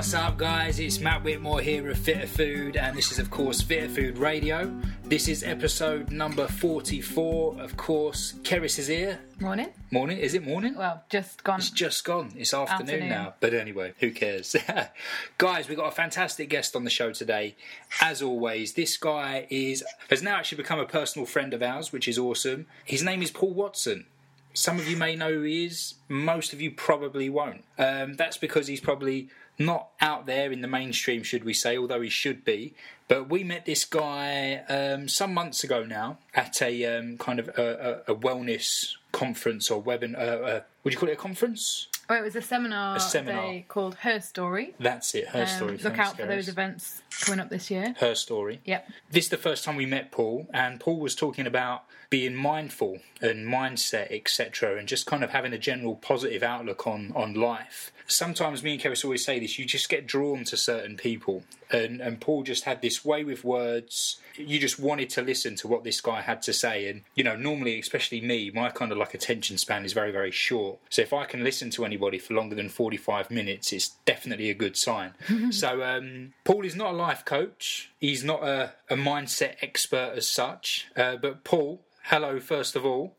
[0.00, 0.80] What's up, guys?
[0.80, 4.74] It's Matt Whitmore here of Fitter Food, and this is, of course, Fitter Food Radio.
[5.04, 7.60] This is episode number 44.
[7.60, 9.20] Of course, Keris is here.
[9.40, 9.68] Morning.
[9.90, 10.16] Morning?
[10.16, 10.74] Is it morning?
[10.74, 11.58] Well, just gone.
[11.58, 12.32] It's just gone.
[12.34, 13.08] It's afternoon, Afternoon.
[13.10, 13.34] now.
[13.40, 14.56] But anyway, who cares?
[15.38, 17.54] Guys, we've got a fantastic guest on the show today.
[18.00, 22.08] As always, this guy is has now actually become a personal friend of ours, which
[22.08, 22.64] is awesome.
[22.86, 24.06] His name is Paul Watson.
[24.54, 27.64] Some of you may know who he is, most of you probably won't.
[27.78, 29.28] Um, that's because he's probably
[29.60, 32.74] not out there in the mainstream, should we say, although he should be.
[33.06, 37.48] But we met this guy um, some months ago now at a um, kind of
[37.56, 40.16] a, a, a wellness conference or webinar.
[40.18, 41.88] Uh, uh, would you call it a conference?
[42.08, 43.62] Oh, it was a seminar, A seminar.
[43.68, 44.74] called Her Story.
[44.80, 45.28] That's it.
[45.28, 45.72] Her Um, story.
[45.72, 47.94] look Thanks, out for those events coming up this year.
[47.98, 48.60] Her story.
[48.64, 48.88] Yep.
[49.12, 52.98] This is the first time we met Paul, and Paul was talking about being mindful
[53.20, 57.92] and mindset, etc., and just kind of having a general positive outlook on on life.
[58.10, 62.00] Sometimes me and Keris always say this: you just get drawn to certain people, and
[62.00, 64.16] and Paul just had this way with words.
[64.36, 67.36] You just wanted to listen to what this guy had to say, and you know,
[67.36, 70.78] normally, especially me, my kind of like attention span is very very short.
[70.88, 74.50] So if I can listen to anybody for longer than forty five minutes, it's definitely
[74.50, 75.14] a good sign.
[75.50, 77.90] so um, Paul is not a life coach.
[77.98, 80.88] He's not a, a mindset expert as such.
[80.96, 83.14] Uh, but Paul, hello first of all.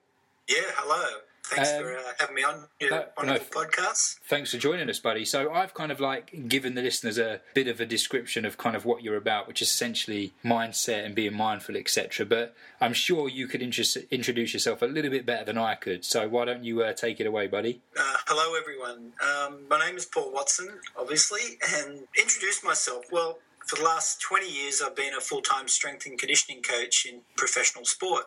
[0.50, 1.20] Yeah, hello.
[1.52, 3.68] Thanks Um, for uh, having me on your no- wonderful no.
[3.68, 4.20] podcast.
[4.28, 5.26] Thanks for joining us, buddy.
[5.26, 8.76] So I've kind of like given the listeners a bit of a description of kind
[8.76, 12.26] of what you're about, which is essentially mindset and being mindful, etc.
[12.26, 16.06] But I'm sure you could interest, introduce yourself a little bit better than I could.
[16.06, 17.82] So why don't you uh, take it away, buddy?
[17.98, 19.12] Uh, hello, everyone.
[19.22, 23.06] Um, my name is Paul Watson, obviously, and introduce myself.
[23.12, 27.06] Well, for the last 20 years, I've been a full time strength and conditioning coach
[27.06, 28.26] in professional sport.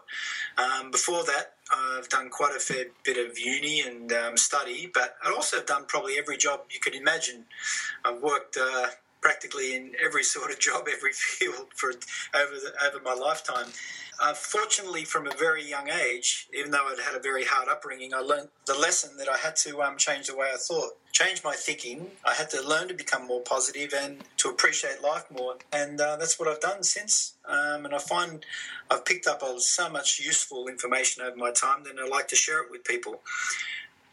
[0.57, 5.17] Um, before that, I've done quite a fair bit of uni and um, study, but
[5.25, 7.45] I've also done probably every job you could imagine.
[8.05, 8.89] I've worked uh,
[9.21, 13.67] practically in every sort of job, every field for over the, over my lifetime.
[14.21, 18.15] Uh, fortunately, from a very young age, even though I'd had a very hard upbringing,
[18.15, 21.43] I learned the lesson that I had to um, change the way I thought, change
[21.43, 22.09] my thinking.
[22.25, 26.17] I had to learn to become more positive and to appreciate life more, and uh,
[26.17, 27.35] that's what I've done since.
[27.47, 28.45] Um, and I find
[28.91, 32.63] I've picked up so much useful information over my time, then I like to share
[32.63, 33.23] it with people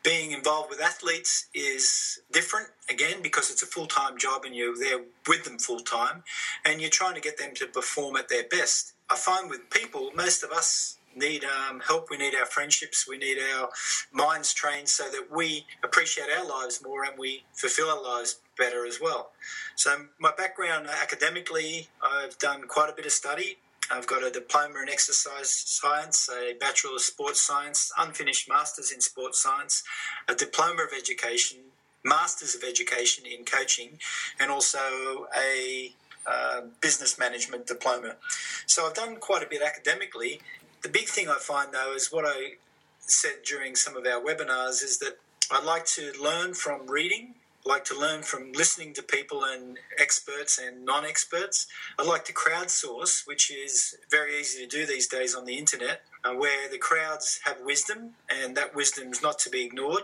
[0.03, 4.77] being involved with athletes is different again because it's a full time job and you're
[4.77, 6.23] there with them full time
[6.65, 8.93] and you're trying to get them to perform at their best.
[9.09, 13.17] I find with people, most of us need um, help, we need our friendships, we
[13.17, 13.69] need our
[14.11, 18.85] minds trained so that we appreciate our lives more and we fulfill our lives better
[18.85, 19.31] as well.
[19.75, 23.57] So, my background academically, I've done quite a bit of study.
[23.91, 29.01] I've got a diploma in exercise science, a bachelor of sports science, unfinished masters in
[29.01, 29.83] sports science,
[30.29, 31.57] a diploma of education,
[32.05, 33.99] masters of education in coaching,
[34.39, 35.93] and also a
[36.25, 38.15] uh, business management diploma.
[38.67, 40.39] So I've done quite a bit academically.
[40.81, 42.53] The big thing I find though is what I
[42.99, 45.17] said during some of our webinars is that
[45.51, 50.57] I like to learn from reading like to learn from listening to people and experts
[50.57, 51.67] and non-experts.
[51.99, 56.01] I like to crowdsource, which is very easy to do these days on the internet,
[56.23, 60.03] uh, where the crowds have wisdom, and that wisdom is not to be ignored.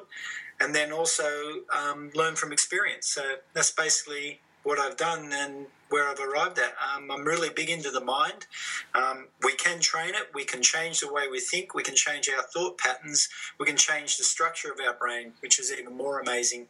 [0.59, 3.07] And then also um, learn from experience.
[3.07, 3.21] So
[3.53, 6.75] that's basically what I've done and where I've arrived at.
[6.93, 8.45] Um, I'm really big into the mind.
[8.93, 10.31] Um, we can train it.
[10.33, 11.73] We can change the way we think.
[11.73, 13.29] We can change our thought patterns.
[13.57, 16.67] We can change the structure of our brain, which is even more amazing.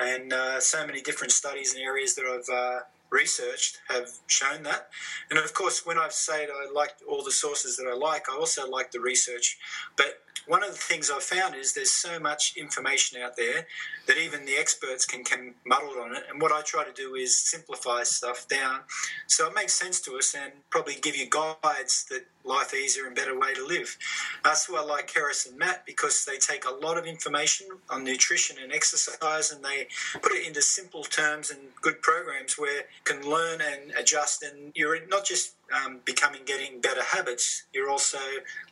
[0.00, 4.88] And uh, so many different studies and areas that I've uh, researched have shown that.
[5.30, 8.36] And of course, when I've said I like all the sources that I like, I
[8.36, 9.58] also like the research.
[9.96, 13.66] But one of the things I've found is there's so much information out there
[14.06, 16.24] that even the experts can come muddled on it.
[16.30, 18.80] And what I try to do is simplify stuff down
[19.26, 23.14] so it makes sense to us and probably give you guides that life easier and
[23.14, 23.96] better way to live.
[24.42, 28.02] That's why I like Keris and Matt because they take a lot of information on
[28.02, 29.86] nutrition and exercise and they
[30.20, 35.06] put it into simple terms and good programs where can learn and adjust and you're
[35.06, 38.18] not just um, becoming getting better habits, you're also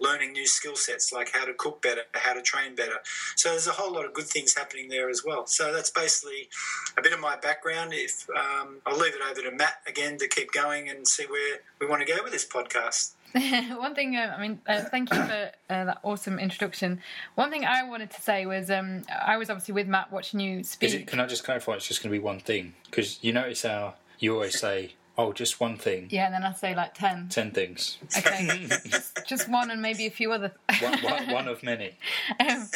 [0.01, 2.97] learning new skill sets like how to cook better, how to train better.
[3.37, 5.47] So there's a whole lot of good things happening there as well.
[5.47, 6.49] So that's basically
[6.97, 7.93] a bit of my background.
[7.95, 11.59] If um, I'll leave it over to Matt again to keep going and see where
[11.81, 13.13] we want to go with this podcast.
[13.79, 17.01] One thing, uh, I mean, uh, thank you for uh, that awesome introduction.
[17.35, 20.65] One thing I wanted to say was um, I was obviously with Matt watching you
[20.65, 20.89] speak.
[20.89, 21.07] Is it?
[21.07, 21.73] Can I just clarify?
[21.75, 25.33] It's just going to be one thing because you notice how you always say, "Oh,
[25.33, 27.29] just one thing." yeah, and then I say like 10.
[27.29, 27.99] Ten things.
[28.17, 28.67] Okay.
[28.69, 30.53] just, just one and maybe a few other.
[30.81, 31.93] one, one, one of many.
[32.41, 32.69] um,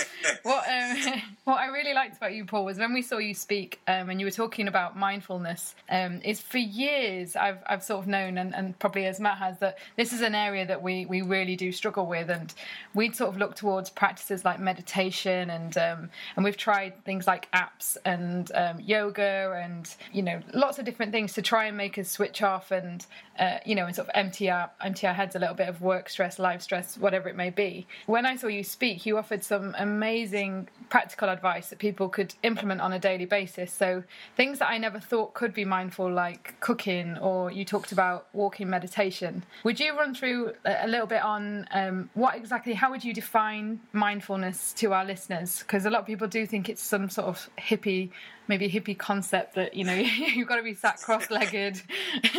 [0.43, 3.81] what, um, What I really liked about you, Paul, was when we saw you speak
[3.89, 5.75] um, and you were talking about mindfulness.
[5.91, 9.59] Um, is for years I've I've sort of known, and, and probably as Matt has,
[9.59, 12.55] that this is an area that we we really do struggle with, and
[12.95, 17.51] we'd sort of look towards practices like meditation, and um, and we've tried things like
[17.51, 21.99] apps and um, yoga, and you know lots of different things to try and make
[21.99, 23.05] us switch off and
[23.39, 25.81] uh, you know and sort of empty our empty our heads a little bit of
[25.81, 27.87] work stress, life stress, whatever it may be.
[28.07, 32.81] When I saw you speak, you offered some amazing practical advice that people could implement
[32.81, 33.73] on a daily basis.
[33.73, 34.05] So
[34.37, 38.69] things that I never thought could be mindful, like cooking, or you talked about walking
[38.69, 39.45] meditation.
[39.65, 42.75] Would you run through a little bit on um, what exactly?
[42.75, 45.61] How would you define mindfulness to our listeners?
[45.61, 48.11] Because a lot of people do think it's some sort of hippie
[48.49, 49.95] maybe hippie concept that you know
[50.35, 51.81] you've got to be sat cross-legged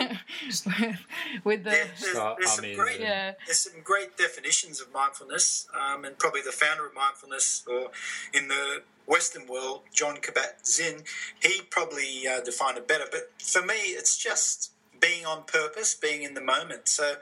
[0.87, 0.97] with,
[1.43, 3.33] with the There- there's, there's some great, Yeah.
[3.45, 7.91] there's some great definitions of mindfulness, um, and probably the founder of mindfulness, or
[8.33, 11.03] in the Western world, Jon Kabat-Zinn,
[11.41, 13.05] he probably uh, defined it better.
[13.11, 14.71] But for me, it's just
[15.03, 16.87] being on purpose, being in the moment.
[16.87, 17.15] So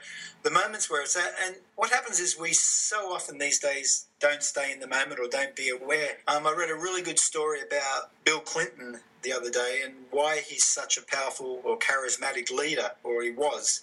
[0.44, 4.44] the moments where it's at, and what happens is we so often these days don't
[4.44, 6.18] stay in the moment or don't be aware.
[6.28, 10.42] Um, I read a really good story about Bill Clinton the other day and why
[10.48, 13.82] he's such a powerful or charismatic leader, or he was.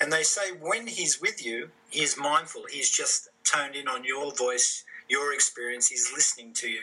[0.00, 2.62] And they say when he's with you, he is mindful.
[2.70, 5.88] He's just toned in on your voice, your experience.
[5.88, 6.80] He's listening to you.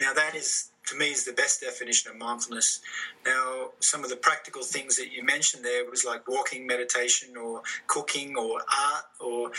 [0.00, 2.80] Now that is, to me, is the best definition of mindfulness.
[3.24, 7.62] Now, some of the practical things that you mentioned there was like walking, meditation, or
[7.86, 9.50] cooking, or art, or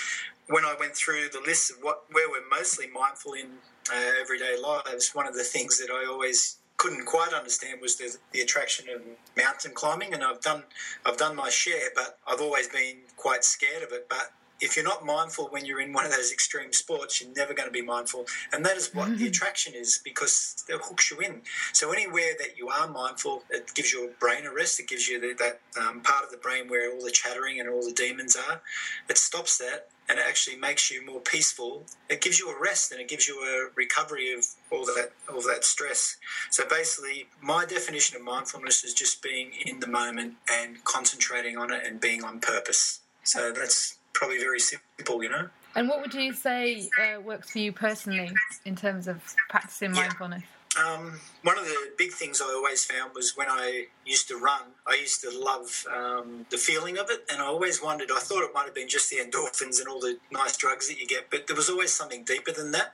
[0.48, 3.48] when I went through the list of what where we're mostly mindful in
[3.92, 8.16] uh, everyday lives, one of the things that I always couldn't quite understand was the,
[8.32, 9.02] the attraction of
[9.38, 10.64] mountain climbing, and I've done
[11.06, 14.08] I've done my share, but I've always been quite scared of it.
[14.10, 14.32] But
[14.62, 17.68] if you're not mindful when you're in one of those extreme sports, you're never going
[17.68, 21.42] to be mindful, and that is what the attraction is because it hooks you in.
[21.74, 24.80] So anywhere that you are mindful, it gives your brain a rest.
[24.80, 27.70] It gives you the, that um, part of the brain where all the chattering and
[27.70, 28.62] all the demons are.
[29.10, 31.84] It stops that, and it actually makes you more peaceful.
[32.10, 35.42] It gives you a rest and it gives you a recovery of all that all
[35.42, 36.18] that stress.
[36.52, 41.72] So basically, my definition of mindfulness is just being in the moment and concentrating on
[41.72, 43.02] it and being on purpose.
[43.24, 45.50] So that's probably very simple, you know.
[45.76, 48.32] And what would you say uh, works for you personally
[48.66, 50.02] in terms of practicing Yeah.
[50.02, 50.44] mindfulness?
[50.78, 54.62] Um, one of the big things I always found was when I used to run,
[54.86, 58.10] I used to love um, the feeling of it, and I always wondered.
[58.12, 61.00] I thought it might have been just the endorphins and all the nice drugs that
[61.00, 62.94] you get, but there was always something deeper than that.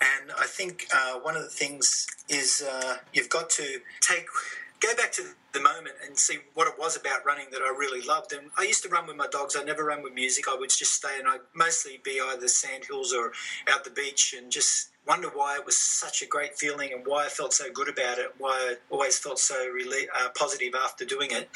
[0.00, 4.26] And I think uh, one of the things is uh, you've got to take
[4.80, 5.22] go back to
[5.54, 8.32] the moment and see what it was about running that I really loved.
[8.32, 9.56] And I used to run with my dogs.
[9.56, 10.46] I never run with music.
[10.48, 13.32] I would just stay and I'd mostly be either sand hills or
[13.72, 17.26] out the beach and just wonder why it was such a great feeling and why
[17.26, 21.04] I felt so good about it, why I always felt so rela- uh, positive after
[21.04, 21.50] doing it.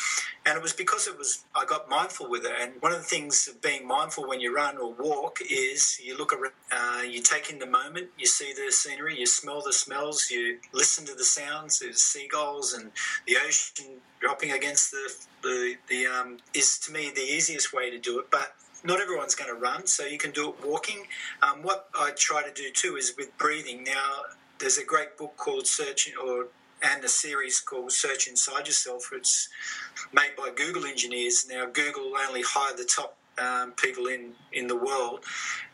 [0.44, 2.52] And it was because it was I got mindful with it.
[2.60, 6.16] And one of the things of being mindful when you run or walk is you
[6.16, 9.72] look around, uh, you take in the moment, you see the scenery, you smell the
[9.72, 12.90] smells, you listen to the sounds, the seagulls and
[13.26, 13.87] the ocean
[14.20, 15.12] dropping against the
[15.42, 18.30] the, the um, is to me the easiest way to do it.
[18.30, 18.54] But
[18.84, 21.06] not everyone's going to run, so you can do it walking.
[21.42, 23.84] Um, what I try to do too is with breathing.
[23.84, 24.22] Now,
[24.58, 26.48] there's a great book called Search or
[26.80, 29.10] and a series called Search Inside Yourself.
[29.12, 29.48] It's
[30.12, 31.46] made by Google engineers.
[31.48, 35.24] Now, Google only hire the top um, people in, in the world.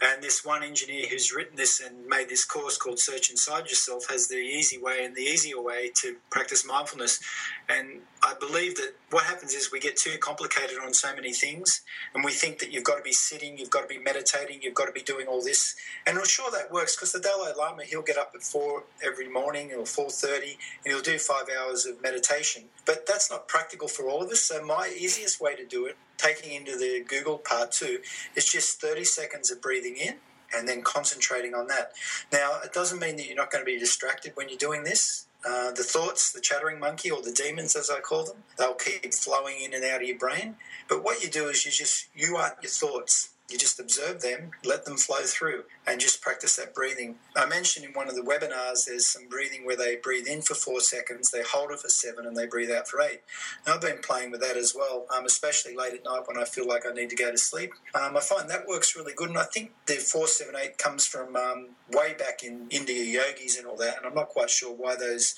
[0.01, 4.07] And this one engineer who's written this and made this course called Search Inside Yourself
[4.11, 7.21] has the easy way and the easier way to practice mindfulness.
[7.69, 11.83] And I believe that what happens is we get too complicated on so many things,
[12.15, 14.75] and we think that you've got to be sitting, you've got to be meditating, you've
[14.75, 15.77] got to be doing all this.
[16.07, 19.29] And I'm sure that works because the Dalai Lama he'll get up at four every
[19.29, 22.65] morning or four thirty, and he'll do five hours of meditation.
[22.87, 24.41] But that's not practical for all of us.
[24.41, 27.99] So my easiest way to do it, taking into the Google part too,
[28.35, 30.15] is just thirty seconds of breathing in
[30.57, 31.93] and then concentrating on that.
[32.33, 35.27] Now, it doesn't mean that you're not going to be distracted when you're doing this.
[35.47, 39.13] Uh, the thoughts, the chattering monkey, or the demons, as I call them, they'll keep
[39.13, 40.57] flowing in and out of your brain.
[40.89, 43.34] But what you do is you just, you aren't your thoughts.
[43.51, 47.17] You just observe them, let them flow through, and just practice that breathing.
[47.37, 50.55] I mentioned in one of the webinars there's some breathing where they breathe in for
[50.55, 53.21] four seconds, they hold it for seven, and they breathe out for eight.
[53.67, 56.45] And I've been playing with that as well, um, especially late at night when I
[56.45, 57.73] feel like I need to go to sleep.
[57.95, 61.07] Um, I find that works really good, and I think the four, seven, eight comes
[61.07, 64.75] from um, way back in India yogis and all that, and I'm not quite sure
[64.75, 65.35] why those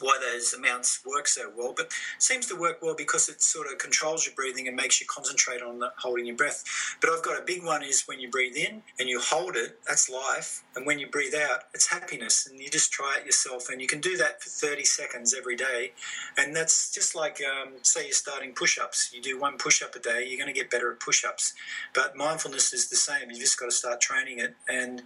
[0.00, 3.78] why those amounts work so well, but seems to work well because it sort of
[3.78, 6.64] controls your breathing and makes you concentrate on holding your breath.
[7.00, 9.78] But I've got a big one is when you breathe in and you hold it,
[9.86, 13.68] that's life, and when you breathe out, it's happiness, and you just try it yourself,
[13.70, 15.92] and you can do that for 30 seconds every day,
[16.36, 19.10] and that's just like um, say you're starting push-ups.
[19.12, 21.54] You do one push-up a day, you're going to get better at push-ups.
[21.94, 23.30] But mindfulness is the same.
[23.30, 25.02] You just got to start training it, and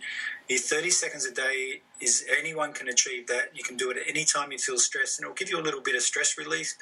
[0.57, 3.51] 30 seconds a day is anyone can achieve that.
[3.55, 5.63] You can do it at any time you feel stressed, and it'll give you a
[5.63, 6.75] little bit of stress relief.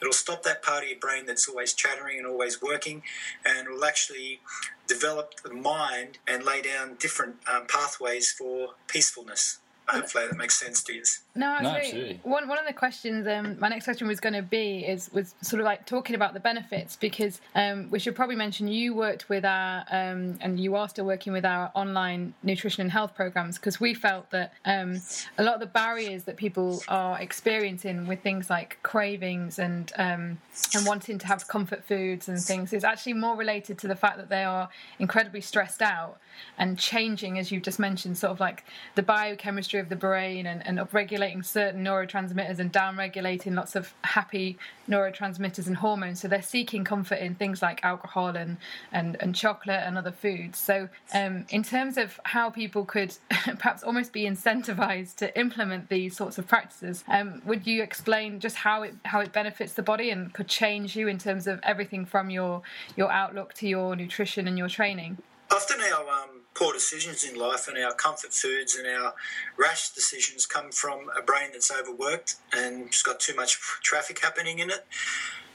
[0.00, 3.02] It'll stop that part of your brain that's always chattering and always working,
[3.44, 4.40] and it'll actually
[4.86, 9.58] develop the mind and lay down different um, pathways for peacefulness.
[9.88, 11.02] Hopefully that makes sense to you.
[11.36, 11.58] No.
[11.60, 12.20] No, absolutely.
[12.22, 15.34] One one of the questions, um, my next question was going to be is was
[15.40, 19.28] sort of like talking about the benefits because um, we should probably mention you worked
[19.28, 23.58] with our um, and you are still working with our online nutrition and health programs
[23.58, 25.00] because we felt that um,
[25.36, 30.38] a lot of the barriers that people are experiencing with things like cravings and um,
[30.74, 34.18] and wanting to have comfort foods and things is actually more related to the fact
[34.18, 34.68] that they are
[35.00, 36.18] incredibly stressed out
[36.58, 38.64] and changing, as you've just mentioned, sort of like
[38.96, 44.58] the biochemistry of the brain and, and upregulating certain neurotransmitters and downregulating lots of happy
[44.88, 46.20] neurotransmitters and hormones.
[46.20, 48.56] So they're seeking comfort in things like alcohol and,
[48.92, 50.58] and, and chocolate and other foods.
[50.58, 56.16] So, um, in terms of how people could perhaps almost be incentivized to implement these
[56.16, 60.10] sorts of practices, um, would you explain just how it how it benefits the body
[60.10, 62.62] and could change you in terms of everything from your
[62.96, 65.18] your outlook to your nutrition and your training?
[65.50, 69.14] Often our um, poor decisions in life and our comfort foods and our
[69.56, 74.60] rash decisions come from a brain that's overworked and just got too much traffic happening
[74.60, 74.86] in it.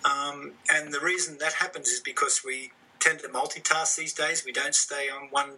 [0.03, 4.44] Um, and the reason that happens is because we tend to multitask these days.
[4.46, 5.51] We don't stay on one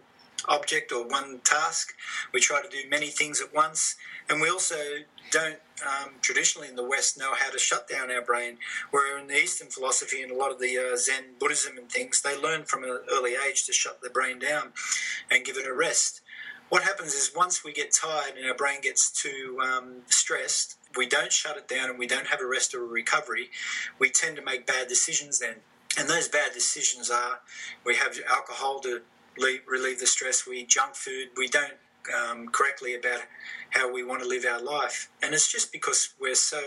[0.48, 1.94] object or one task.
[2.32, 3.96] We try to do many things at once.
[4.28, 4.76] And we also
[5.30, 8.58] don't um, traditionally in the West know how to shut down our brain.
[8.90, 12.22] Where in the Eastern philosophy and a lot of the uh, Zen Buddhism and things,
[12.22, 14.72] they learn from an early age to shut the brain down
[15.30, 16.20] and give it a rest.
[16.68, 21.06] What happens is once we get tired and our brain gets too um, stressed, we
[21.06, 23.50] don't shut it down and we don't have a rest or a recovery,
[23.98, 25.56] we tend to make bad decisions then.
[25.98, 27.40] And those bad decisions are
[27.84, 29.02] we have alcohol to
[29.38, 31.74] relieve the stress, we junk food, we don't
[32.14, 33.20] um, correctly about
[33.70, 35.08] how we want to live our life.
[35.22, 36.60] And it's just because we're so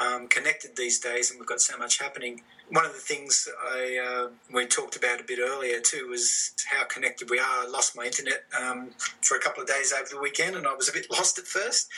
[0.00, 2.42] um, connected these days and we've got so much happening.
[2.70, 6.84] One of the things I uh, we talked about a bit earlier too was how
[6.84, 7.44] connected we are.
[7.44, 8.90] I lost my internet um,
[9.22, 11.46] for a couple of days over the weekend, and I was a bit lost at
[11.46, 11.88] first.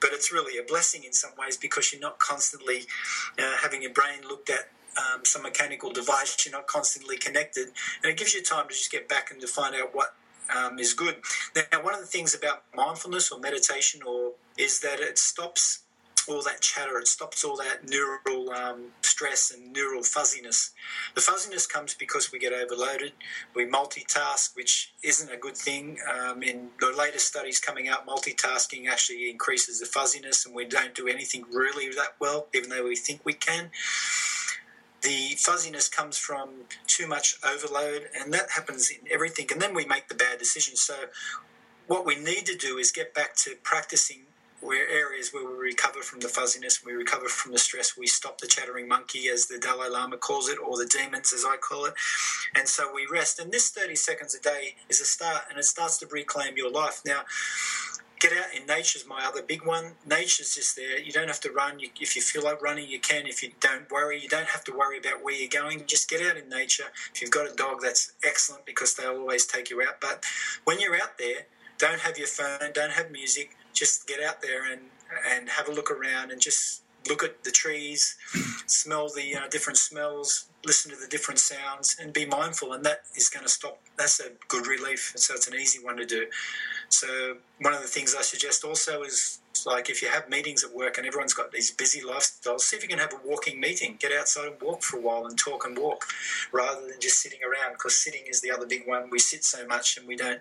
[0.00, 2.86] But it's really a blessing in some ways because you're not constantly
[3.38, 6.36] uh, having your brain looked at um, some mechanical device.
[6.44, 7.68] You're not constantly connected,
[8.02, 10.14] and it gives you time to just get back and to find out what
[10.54, 11.16] um, is good.
[11.72, 15.80] Now, one of the things about mindfulness or meditation or is that it stops
[16.28, 20.72] all that chatter, it stops all that neural um, stress and neural fuzziness.
[21.14, 23.12] The fuzziness comes because we get overloaded,
[23.54, 25.98] we multitask, which isn't a good thing.
[26.12, 30.94] Um, in the latest studies coming out, multitasking actually increases the fuzziness, and we don't
[30.94, 33.70] do anything really that well, even though we think we can
[35.02, 39.46] the fuzziness comes from too much overload, and that happens in everything.
[39.52, 40.82] And then we make the bad decisions.
[40.82, 40.94] So,
[41.86, 44.22] what we need to do is get back to practicing
[44.60, 48.40] where areas where we recover from the fuzziness, we recover from the stress, we stop
[48.40, 51.84] the chattering monkey, as the Dalai Lama calls it, or the demons, as I call
[51.84, 51.94] it.
[52.54, 53.38] And so we rest.
[53.38, 56.70] And this 30 seconds a day is a start, and it starts to reclaim your
[56.70, 57.02] life.
[57.04, 57.22] Now,
[58.20, 59.92] get out in nature's my other big one.
[60.08, 60.98] Nature's just there.
[60.98, 61.78] You don't have to run.
[61.78, 63.26] You, if you feel like running, you can.
[63.26, 65.84] If you don't worry, you don't have to worry about where you're going.
[65.86, 66.84] Just get out in nature.
[67.14, 70.00] If you've got a dog, that's excellent because they'll always take you out.
[70.00, 70.24] But
[70.64, 71.46] when you're out there,
[71.78, 73.56] don't have your phone, don't have music.
[73.72, 74.80] Just get out there and
[75.30, 78.16] and have a look around and just look at the trees,
[78.66, 82.72] smell the uh, different smells, listen to the different sounds, and be mindful.
[82.72, 83.78] And that is going to stop.
[83.96, 85.12] That's a good relief.
[85.16, 86.26] So it's an easy one to do.
[86.88, 90.74] So one of the things I suggest also is like if you have meetings at
[90.74, 93.96] work and everyone's got these busy lifestyles, see if you can have a walking meeting.
[93.98, 96.06] Get outside and walk for a while and talk and walk,
[96.52, 97.72] rather than just sitting around.
[97.72, 99.10] Because sitting is the other big one.
[99.10, 100.40] We sit so much and we don't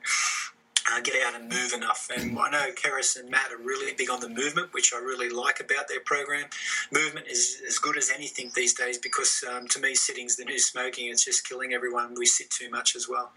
[0.91, 2.09] uh, get out and move enough.
[2.15, 5.29] And I know Keris and Matt are really big on the movement, which I really
[5.29, 6.45] like about their program.
[6.91, 10.59] Movement is as good as anything these days because um, to me, sitting's the new
[10.59, 11.09] smoking.
[11.09, 12.15] It's just killing everyone.
[12.17, 13.31] We sit too much as well.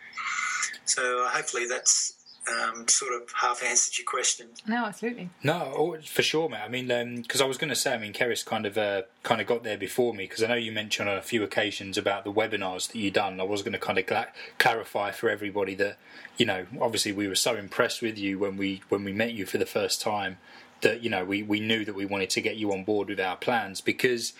[0.84, 2.17] So uh, hopefully that's
[2.48, 4.48] um, sort of half answered your question.
[4.66, 5.30] No, absolutely.
[5.42, 6.60] No, oh, for sure, mate.
[6.64, 6.86] I mean,
[7.22, 9.46] because um, I was going to say, I mean, Keris kind of uh, kind of
[9.46, 12.32] got there before me because I know you mentioned on a few occasions about the
[12.32, 13.40] webinars that you done.
[13.40, 14.26] I was going to kind of cl-
[14.58, 15.98] clarify for everybody that
[16.38, 19.44] you know, obviously, we were so impressed with you when we when we met you
[19.44, 20.38] for the first time
[20.80, 23.18] that you know we, we knew that we wanted to get you on board with
[23.18, 24.32] our plans because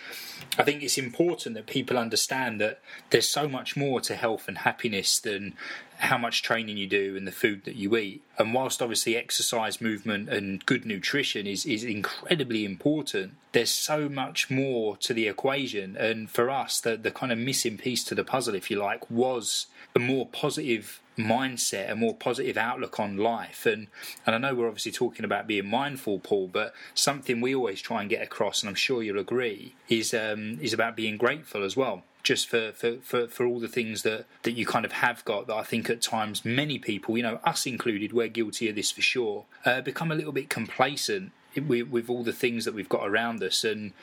[0.57, 4.59] I think it's important that people understand that there's so much more to health and
[4.59, 5.53] happiness than
[5.99, 8.23] how much training you do and the food that you eat.
[8.37, 14.49] And whilst obviously exercise, movement, and good nutrition is, is incredibly important, there's so much
[14.49, 15.97] more to the equation.
[15.97, 19.11] And for us, the, the kind of missing piece to the puzzle, if you like,
[19.11, 23.65] was a more positive mindset, a more positive outlook on life.
[23.65, 23.87] And
[24.25, 27.99] and I know we're obviously talking about being mindful, Paul, but something we always try
[27.99, 31.75] and get across, and I'm sure you'll agree, is um, is about being grateful as
[31.75, 32.03] well.
[32.21, 35.47] Just for, for, for, for all the things that, that you kind of have got
[35.47, 38.91] that I think at times many people, you know, us included, we're guilty of this
[38.91, 42.89] for sure, uh, become a little bit complacent with, with all the things that we've
[42.89, 43.93] got around us, and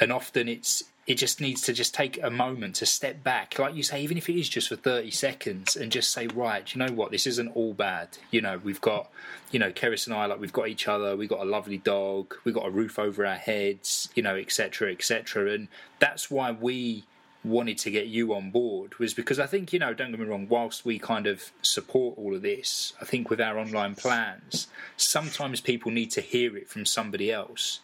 [0.00, 3.74] and often it's it just needs to just take a moment to step back, like
[3.74, 6.78] you say, even if it is just for 30 seconds, and just say, right, you
[6.78, 8.08] know what, this isn't all bad.
[8.30, 9.10] You know, we've got,
[9.50, 12.34] you know, Keris and I, like, we've got each other, we've got a lovely dog,
[12.44, 15.52] we've got a roof over our heads, you know, etc., etc.
[15.52, 17.04] And that's why we
[17.44, 20.26] wanted to get you on board was because I think, you know, don't get me
[20.26, 24.68] wrong, whilst we kind of support all of this, I think with our online plans,
[24.96, 27.80] sometimes people need to hear it from somebody else.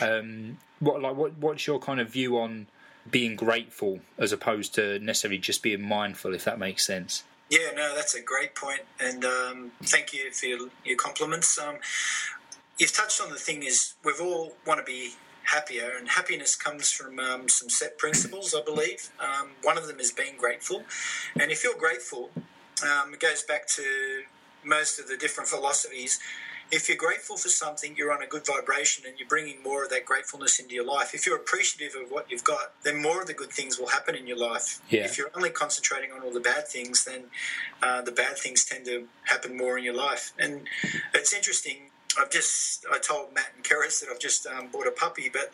[0.00, 2.66] Um, what like what what's your kind of view on
[3.10, 7.24] being grateful as opposed to necessarily just being mindful, if that makes sense?
[7.50, 11.58] Yeah, no, that's a great point, and um, thank you for your, your compliments.
[11.58, 11.76] Um,
[12.78, 16.90] you've touched on the thing is we've all want to be happier, and happiness comes
[16.90, 19.10] from um, some set principles, I believe.
[19.20, 20.84] Um, one of them is being grateful,
[21.38, 22.30] and if you're grateful,
[22.82, 24.22] um, it goes back to
[24.64, 26.20] most of the different philosophies
[26.72, 29.90] if you're grateful for something, you're on a good vibration and you're bringing more of
[29.90, 31.14] that gratefulness into your life.
[31.14, 34.14] If you're appreciative of what you've got, then more of the good things will happen
[34.14, 34.80] in your life.
[34.88, 35.04] Yeah.
[35.04, 37.24] If you're only concentrating on all the bad things, then
[37.82, 40.32] uh, the bad things tend to happen more in your life.
[40.38, 40.62] And
[41.12, 41.90] it's interesting.
[42.18, 45.50] I've just I told Matt and Keris that I've just um, bought a puppy, but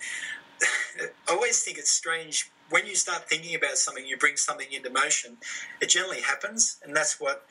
[1.01, 4.91] I always think it's strange when you start thinking about something, you bring something into
[4.91, 5.39] motion.
[5.81, 7.47] It generally happens, and that's what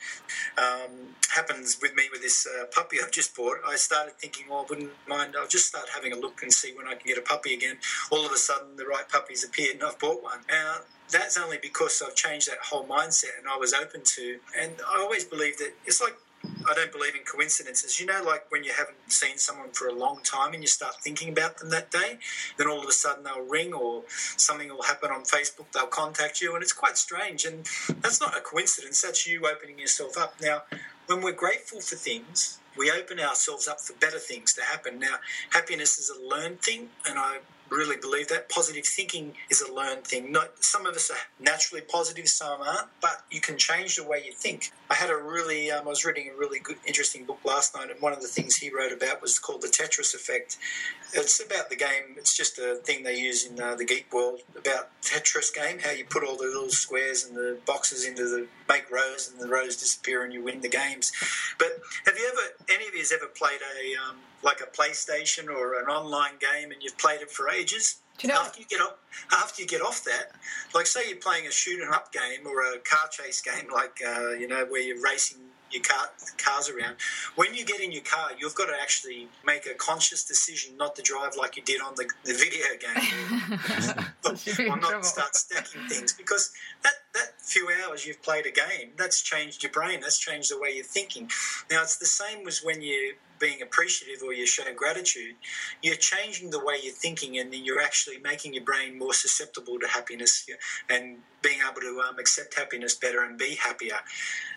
[0.56, 3.58] um, happens with me with this uh, puppy I've just bought.
[3.66, 5.34] I started thinking, well, I wouldn't mind.
[5.38, 7.78] I'll just start having a look and see when I can get a puppy again.
[8.10, 10.38] All of a sudden, the right puppy's appeared, and I've bought one.
[10.48, 10.76] Now,
[11.10, 14.38] that's only because I've changed that whole mindset, and I was open to.
[14.58, 17.98] And I always believe that it's like I don't believe in coincidences.
[17.98, 20.96] You know, like when you haven't seen someone for a long time and you start
[21.02, 22.18] thinking about them that day,
[22.56, 26.40] then all of a sudden they'll ring or something will happen on Facebook, they'll contact
[26.40, 27.44] you, and it's quite strange.
[27.44, 27.66] And
[28.00, 30.34] that's not a coincidence, that's you opening yourself up.
[30.40, 30.62] Now,
[31.06, 34.98] when we're grateful for things, we open ourselves up for better things to happen.
[34.98, 35.16] Now,
[35.50, 37.38] happiness is a learned thing, and I
[37.70, 38.48] really believe that.
[38.48, 40.32] Positive thinking is a learned thing.
[40.32, 44.22] Not some of us are naturally positive, some aren't, but you can change the way
[44.24, 44.70] you think.
[44.90, 47.90] I had a really, um, I was reading a really good, interesting book last night,
[47.90, 50.56] and one of the things he wrote about was called the Tetris effect.
[51.12, 52.16] It's about the game.
[52.16, 55.90] It's just a thing they use in uh, the geek world about Tetris game, how
[55.90, 59.48] you put all the little squares and the boxes into the make rows, and the
[59.48, 61.12] rows disappear, and you win the games.
[61.58, 65.48] But have you ever, any of you has ever played a um, like a PlayStation
[65.48, 68.00] or an online game, and you've played it for ages?
[68.20, 68.40] You know?
[68.40, 68.94] after you get off,
[69.32, 70.32] after you get off that,
[70.74, 74.00] like say you're playing a shoot 'em up game or a car chase game, like
[74.06, 75.38] uh, you know where you're racing
[75.70, 76.96] your car, cars around.
[77.36, 80.96] When you get in your car, you've got to actually make a conscious decision not
[80.96, 85.82] to drive like you did on the, the video game, or, or not start stacking
[85.88, 86.52] things because
[86.82, 90.58] that that few hours you've played a game, that's changed your brain, that's changed the
[90.58, 91.30] way you're thinking.
[91.70, 95.34] Now it's the same as when you being appreciative or you're showing gratitude,
[95.82, 99.78] you're changing the way you're thinking and then you're actually making your brain more susceptible
[99.78, 100.46] to happiness
[100.88, 103.98] and being able to um, accept happiness better and be happier.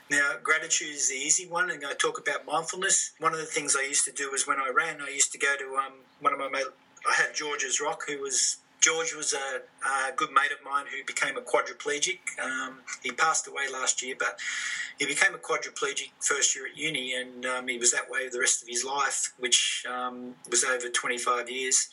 [0.10, 3.12] Now, gratitude is the easy one, and I talk about mindfulness.
[3.20, 5.38] One of the things I used to do was when I ran, I used to
[5.38, 6.66] go to um, one of my mate,
[7.10, 11.04] I had George's Rock, who was George was a, a, good mate of mine who
[11.06, 12.20] became a quadriplegic.
[12.44, 14.40] Um, he passed away last year, but
[14.98, 18.40] he became a quadriplegic first year at uni, and um, he was that way the
[18.40, 21.90] rest of his life, which um, was over 25 years.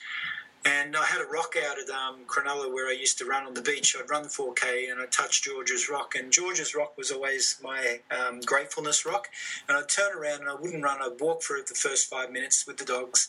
[0.64, 3.54] And I had a rock out at um, Cronulla where I used to run on
[3.54, 3.96] the beach.
[3.98, 6.14] I'd run 4K and I'd touch George's Rock.
[6.16, 9.28] And George's Rock was always my um, gratefulness rock.
[9.68, 10.98] And I'd turn around and I wouldn't run.
[11.00, 13.28] I'd walk for the first five minutes with the dogs.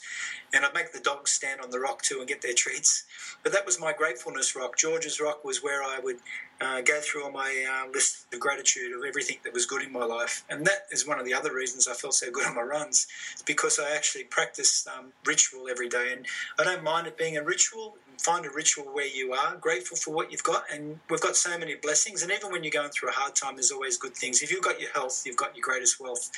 [0.53, 3.03] And I'd make the dogs stand on the rock too and get their treats.
[3.43, 4.77] But that was my gratefulness rock.
[4.77, 6.17] George's Rock was where I would
[6.61, 9.91] uh, go through all my uh, list of gratitude of everything that was good in
[9.91, 10.43] my life.
[10.49, 13.07] And that is one of the other reasons I felt so good on my runs.
[13.45, 16.13] Because I actually practice um, ritual every day.
[16.15, 16.25] And
[16.59, 20.11] I don't mind it being a ritual find a ritual where you are grateful for
[20.11, 23.09] what you've got and we've got so many blessings and even when you're going through
[23.09, 24.41] a hard time there's always good things.
[24.41, 26.29] If you've got your health you've got your greatest wealth.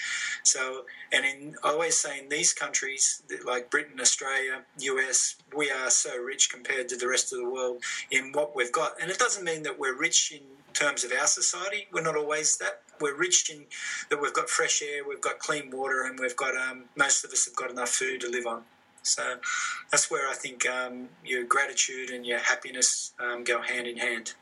[0.44, 4.62] So and in I always say in these countries like britain australia
[5.10, 8.72] us we are so rich compared to the rest of the world in what we've
[8.72, 8.94] got.
[9.02, 10.42] And it doesn't mean that we're rich in
[10.74, 11.88] terms of our society.
[11.92, 12.82] We're not always that.
[13.00, 13.66] We're rich in
[14.10, 17.32] that we've got fresh air we've got clean water and we've got um, most of
[17.32, 18.64] us have got enough food to live on
[19.04, 19.38] so
[19.92, 24.34] that's where I think um, your gratitude and your happiness um, go hand in hand.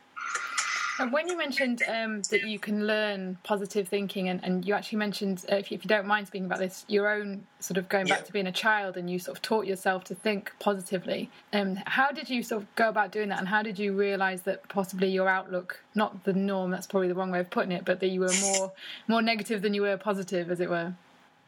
[1.00, 4.98] And when you mentioned um, that you can learn positive thinking, and, and you actually
[4.98, 7.88] mentioned, uh, if, you, if, you, don't mind speaking about this, your own sort of
[7.88, 8.24] going back yeah.
[8.24, 11.30] to being a child, and you sort of taught yourself to think positively.
[11.54, 14.42] Um, how did you sort of go about doing that, and how did you realise
[14.42, 17.86] that possibly your outlook, not the norm, that's probably the wrong way of putting it,
[17.86, 18.72] but that you were more
[19.08, 20.92] more negative than you were positive, as it were?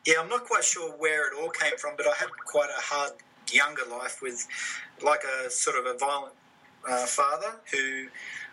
[0.06, 2.80] Yeah, I'm not quite sure where it all came from, but I had quite a
[2.80, 3.12] hard
[3.52, 4.46] younger life with
[5.04, 6.34] like a sort of a violent
[6.88, 8.06] uh, father who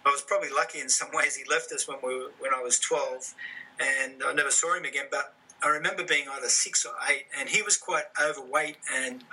[0.05, 1.35] I was probably lucky in some ways.
[1.35, 3.33] He left us when we were, when I was 12,
[3.79, 5.05] and I never saw him again.
[5.09, 5.33] But
[5.63, 9.23] I remember being either six or eight, and he was quite overweight and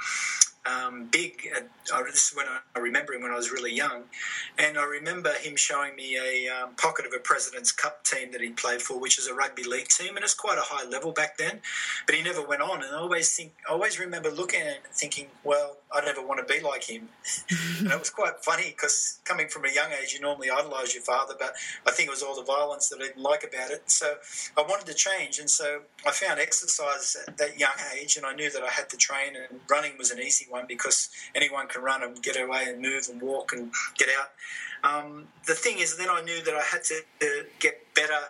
[0.67, 1.49] um, big.
[1.55, 4.05] Uh, this is when I, I, remember him when I was really young,
[4.59, 8.41] and I remember him showing me a um, pocket of a President's Cup team that
[8.41, 11.13] he played for, which is a rugby league team, and it's quite a high level
[11.13, 11.61] back then.
[12.07, 14.83] But he never went on, and I always think, I always remember looking at him
[14.85, 17.09] and thinking, well, I never want to be like him.
[17.79, 21.03] and it was quite funny because coming from a young age, you normally idolise your
[21.03, 21.55] father, but
[21.87, 23.91] I think it was all the violence that I didn't like about it.
[23.91, 24.17] So
[24.57, 28.35] I wanted to change, and so I found exercise at that young age, and I
[28.35, 31.83] knew that I had to train, and running was an easy one because anyone can
[31.83, 34.31] run and get away and move and walk and get out.
[34.85, 38.21] Um, the thing is, then I knew that I had to, to get better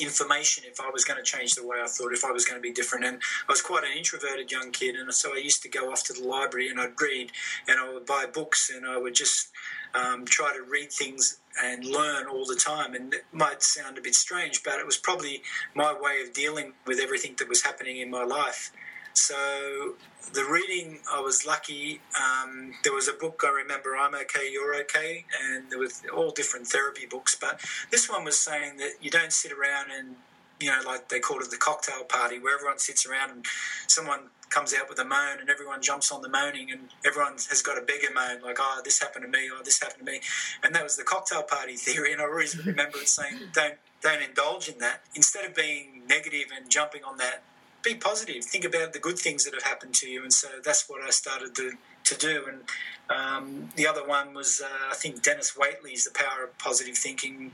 [0.00, 2.58] information if I was going to change the way I thought, if I was going
[2.58, 3.04] to be different.
[3.04, 6.04] And I was quite an introverted young kid, and so I used to go off
[6.04, 7.32] to the library and I'd read
[7.68, 9.48] and I would buy books and I would just
[9.94, 12.94] um, try to read things and learn all the time.
[12.94, 15.42] And it might sound a bit strange, but it was probably
[15.74, 18.72] my way of dealing with everything that was happening in my life.
[19.14, 19.94] So
[20.32, 22.00] the reading, I was lucky.
[22.18, 26.30] Um, there was a book I remember, I'm okay, you're okay, and there was all
[26.30, 27.34] different therapy books.
[27.34, 30.16] But this one was saying that you don't sit around and
[30.60, 33.46] you know, like they called it the cocktail party, where everyone sits around and
[33.86, 37.62] someone comes out with a moan and everyone jumps on the moaning and everyone has
[37.62, 40.20] got a bigger moan, like, oh, this happened to me, oh, this happened to me.
[40.62, 42.12] And that was the cocktail party theory.
[42.12, 45.02] And I always remember it saying, don't, don't indulge in that.
[45.14, 47.42] Instead of being negative and jumping on that
[47.82, 48.44] be positive.
[48.44, 50.22] Think about the good things that have happened to you.
[50.22, 51.72] And so that's what I started to,
[52.04, 52.44] to do.
[52.48, 52.62] And
[53.10, 57.52] um, the other one was, uh, I think, Dennis Waitley's The Power of Positive Thinking.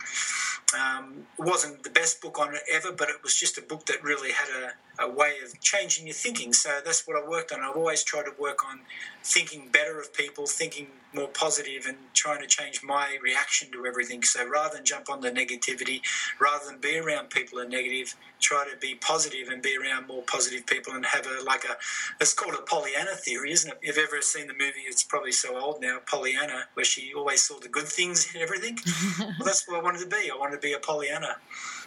[0.79, 4.03] Um, wasn't the best book on it ever, but it was just a book that
[4.03, 6.53] really had a, a way of changing your thinking.
[6.53, 7.61] So that's what I worked on.
[7.61, 8.81] I've always tried to work on
[9.23, 14.23] thinking better of people, thinking more positive, and trying to change my reaction to everything.
[14.23, 16.01] So rather than jump on the negativity,
[16.39, 20.07] rather than be around people who are negative, try to be positive and be around
[20.07, 21.77] more positive people and have a like a
[22.21, 23.79] it's called a Pollyanna theory, isn't it?
[23.83, 27.43] If you've ever seen the movie, it's probably so old now, Pollyanna, where she always
[27.43, 28.79] saw the good things in everything.
[29.19, 30.31] well, that's what I wanted to be.
[30.31, 31.37] I wanted to be a Pollyanna.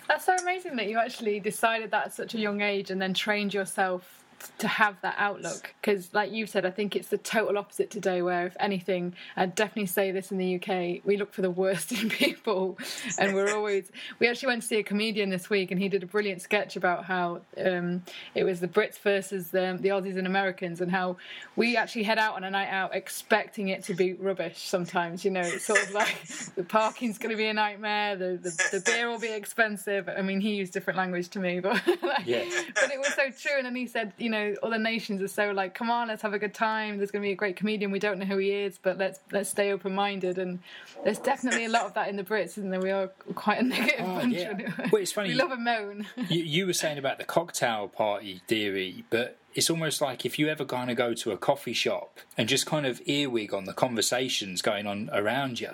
[0.07, 3.13] That's so amazing that you actually decided that at such a young age and then
[3.13, 4.18] trained yourself
[4.59, 5.73] to have that outlook.
[5.81, 9.55] Because like you said i think it's the total opposite today where if anything i'd
[9.55, 12.77] definitely say this in the uk we look for the worst in people.
[13.17, 16.03] And we're always we actually went to see a comedian this week and he did
[16.03, 18.03] a brilliant sketch about how um,
[18.35, 21.17] it was the brits versus the, the aussies and americans and how
[21.55, 25.31] we actually head out on a night out expecting it to be rubbish sometimes you
[25.31, 26.15] know it's sort of like
[26.55, 30.09] the parking's going to be a nightmare the, the, the, beer will be expensive.
[30.09, 32.45] I mean he used different language to me but like, yeah.
[32.75, 33.57] but it was so true.
[33.57, 36.21] And then he said you you know other nations are so like come on let's
[36.21, 36.97] have a good time.
[36.97, 37.89] There's going to be a great comedian.
[37.89, 40.59] We don't know who he is but let's let's stay open minded and
[41.03, 42.79] there's definitely a lot of that in the Brits isn't there?
[42.79, 44.87] We are quite a negative oh, bunch yeah.
[44.91, 46.05] well it's funny we love a moan.
[46.29, 50.47] You, you were saying about the cocktail party theory but it's almost like if you
[50.47, 53.73] ever kind of go to a coffee shop and just kind of earwig on the
[53.73, 55.71] conversations going on around you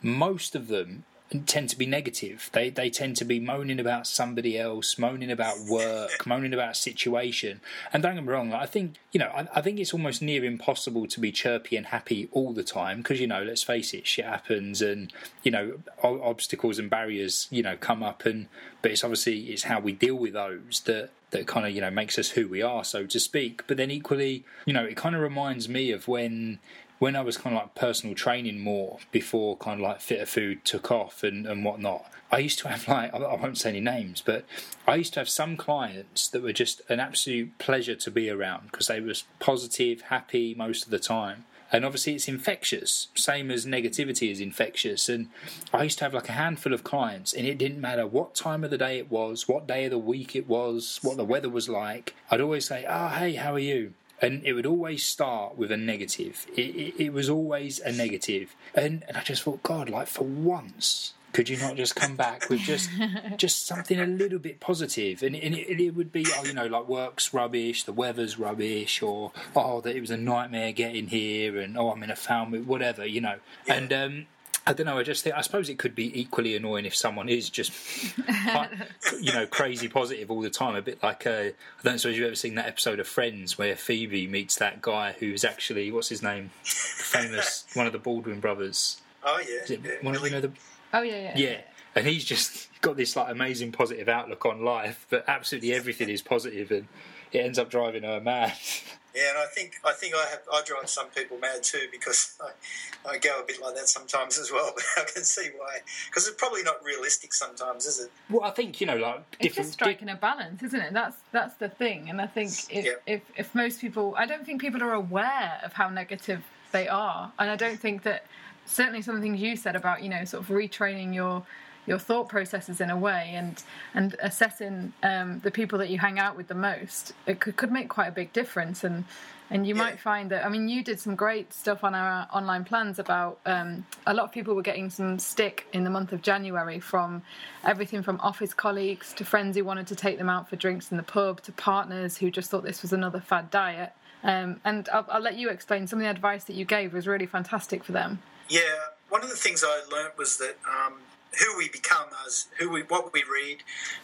[0.00, 1.04] most of them
[1.46, 2.50] tend to be negative.
[2.52, 6.74] They they tend to be moaning about somebody else, moaning about work, moaning about a
[6.74, 7.60] situation.
[7.92, 10.44] And don't get me wrong, I think you know I, I think it's almost near
[10.44, 14.06] impossible to be chirpy and happy all the time because you know let's face it,
[14.06, 15.12] shit happens, and
[15.42, 18.46] you know obstacles and barriers you know come up, and
[18.82, 21.90] but it's obviously it's how we deal with those that that kind of you know
[21.90, 23.66] makes us who we are, so to speak.
[23.66, 26.60] But then equally, you know, it kind of reminds me of when
[26.98, 30.64] when I was kind of like personal training more before kind of like fitter food
[30.64, 34.22] took off and, and whatnot, I used to have like, I won't say any names,
[34.24, 34.44] but
[34.86, 38.70] I used to have some clients that were just an absolute pleasure to be around
[38.70, 41.44] because they were positive, happy most of the time.
[41.72, 45.08] and obviously it's infectious same as negativity is infectious.
[45.08, 45.28] And
[45.72, 48.62] i used to have like a handful of clients and it didn't matter what time
[48.64, 51.50] of the day it was what day of the week it was what the weather
[51.50, 52.14] was like.
[52.30, 55.76] I'd always say oh hey how are you and it would always start with a
[55.76, 56.46] negative.
[56.56, 58.54] It, it, it was always a negative.
[58.74, 62.48] And, and i just thought god like for once could you not just come back
[62.48, 62.88] with just
[63.36, 65.22] just something a little bit positive?
[65.22, 69.02] And, and it, it, would be oh you know like work's rubbish the weather's rubbish
[69.02, 72.60] or oh that it was a nightmare getting here and oh i'm in a family
[72.60, 73.36] whatever you know.
[73.66, 73.74] Yeah.
[73.74, 74.26] and um,
[74.66, 74.98] I don't know.
[74.98, 77.72] I just think I suppose it could be equally annoying if someone is just,
[79.20, 80.74] you know, crazy positive all the time.
[80.74, 81.52] A bit like uh, I
[81.84, 85.44] don't suppose you've ever seen that episode of Friends where Phoebe meets that guy who's
[85.44, 89.00] actually what's his name, famous one of the Baldwin brothers.
[89.22, 89.90] Oh yeah, yeah.
[90.02, 90.52] One of you know the
[90.92, 91.32] Oh yeah, yeah.
[91.36, 91.60] Yeah,
[91.94, 96.22] and he's just got this like amazing positive outlook on life, but absolutely everything is
[96.22, 96.88] positive, and
[97.32, 98.54] it ends up driving her mad.
[99.16, 102.36] Yeah, and I think I think I have I drive some people mad too because
[102.38, 104.74] I, I go a bit like that sometimes as well.
[104.76, 108.10] But I can see why because it's probably not realistic sometimes, is it?
[108.28, 110.92] Well, I think you know, like it's just striking di- a balance, isn't it?
[110.92, 112.92] That's that's the thing, and I think if, yeah.
[113.06, 117.32] if if most people, I don't think people are aware of how negative they are,
[117.38, 118.26] and I don't think that
[118.66, 121.42] certainly some of the things you said about you know sort of retraining your
[121.86, 123.62] your thought processes in a way and
[123.94, 127.72] and assessing um, the people that you hang out with the most it could, could
[127.72, 128.84] make quite a big difference.
[128.84, 129.04] And
[129.48, 129.82] and you yeah.
[129.82, 133.38] might find that I mean you did some great stuff on our online plans about
[133.46, 137.22] um, a lot of people were getting some stick in the month of January from
[137.64, 140.96] everything from office colleagues to friends who wanted to take them out for drinks in
[140.96, 143.92] the pub to partners who just thought this was another fad diet.
[144.24, 147.06] Um, and I'll, I'll let you explain some of the advice that you gave was
[147.06, 148.20] really fantastic for them.
[148.48, 148.60] Yeah,
[149.08, 150.94] one of the things I learnt was that um,
[151.38, 153.58] who we become as who we what we read,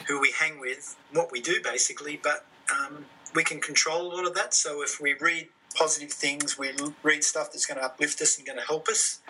[0.09, 4.27] who we hang with, what we do basically, but um, we can control a lot
[4.27, 4.55] of that.
[4.55, 6.59] So if we read positive things.
[6.59, 6.71] We
[7.03, 9.21] read stuff that's going to uplift us and going to help us.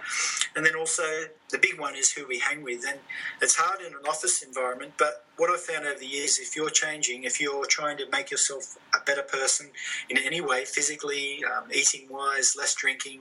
[0.55, 1.03] And then also
[1.51, 2.85] the big one is who we hang with.
[2.87, 2.99] And
[3.41, 6.71] it's hard in an office environment, but what I've found over the years, if you're
[6.71, 9.71] changing, if you're trying to make yourself a better person
[10.09, 13.21] in any way, physically, um, eating wise, less drinking,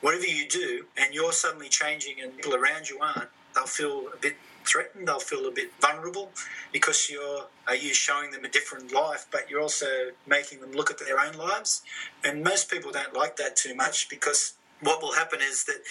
[0.00, 4.16] whatever you do, and you're suddenly changing and people around you aren't, they'll feel a
[4.16, 6.30] bit threatened, they'll feel a bit vulnerable
[6.72, 10.90] because you're are you showing them a different life, but you're also making them look
[10.90, 11.82] at their own lives.
[12.24, 15.82] And most people don't like that too much because what will happen is that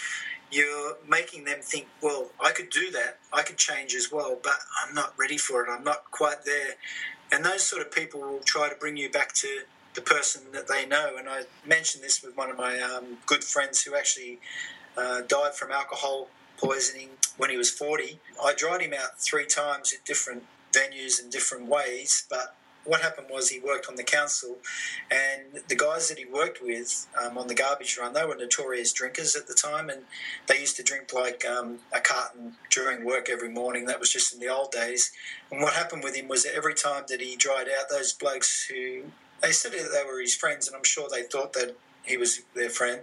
[0.51, 4.55] you're making them think, well, I could do that, I could change as well, but
[4.81, 6.75] I'm not ready for it, I'm not quite there.
[7.31, 10.67] And those sort of people will try to bring you back to the person that
[10.69, 11.15] they know.
[11.17, 14.39] And I mentioned this with one of my um, good friends who actually
[14.95, 18.19] uh, died from alcohol poisoning when he was 40.
[18.43, 22.55] I dried him out three times at different venues and different ways, but
[22.87, 24.57] what happened was he worked on the council,
[25.11, 28.93] and the guys that he worked with um, on the garbage run, they were notorious
[28.93, 30.03] drinkers at the time, and
[30.47, 33.85] they used to drink like um, a carton during work every morning.
[33.85, 35.11] That was just in the old days.
[35.51, 38.67] And what happened with him was that every time that he dried out, those blokes
[38.67, 39.03] who
[39.41, 41.75] they said that they were his friends, and I'm sure they thought that
[42.07, 43.01] he was their friend,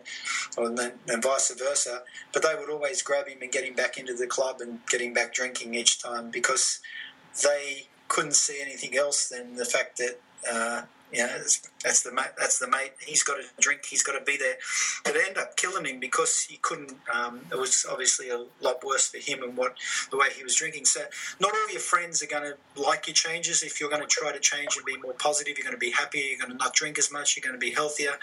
[0.56, 2.02] and and vice versa.
[2.32, 5.00] But they would always grab him and get him back into the club and get
[5.00, 6.80] him back drinking each time because
[7.42, 10.82] they couldn't see anything else than the fact that uh,
[11.14, 11.38] you know,
[11.83, 12.33] that's the mate.
[12.38, 12.92] That's the mate.
[12.98, 13.85] He's got to drink.
[13.85, 14.57] He's got to be there.
[15.05, 16.92] But it ended up killing him because he couldn't.
[17.12, 19.74] Um, it was obviously a lot worse for him and what
[20.11, 20.87] the way he was drinking.
[20.87, 21.03] So
[21.40, 23.62] not all your friends are going to like your changes.
[23.62, 25.90] If you're going to try to change and be more positive, you're going to be
[25.90, 26.22] happier.
[26.24, 27.37] You're going to not drink as much.
[27.37, 28.14] You're going to be healthier.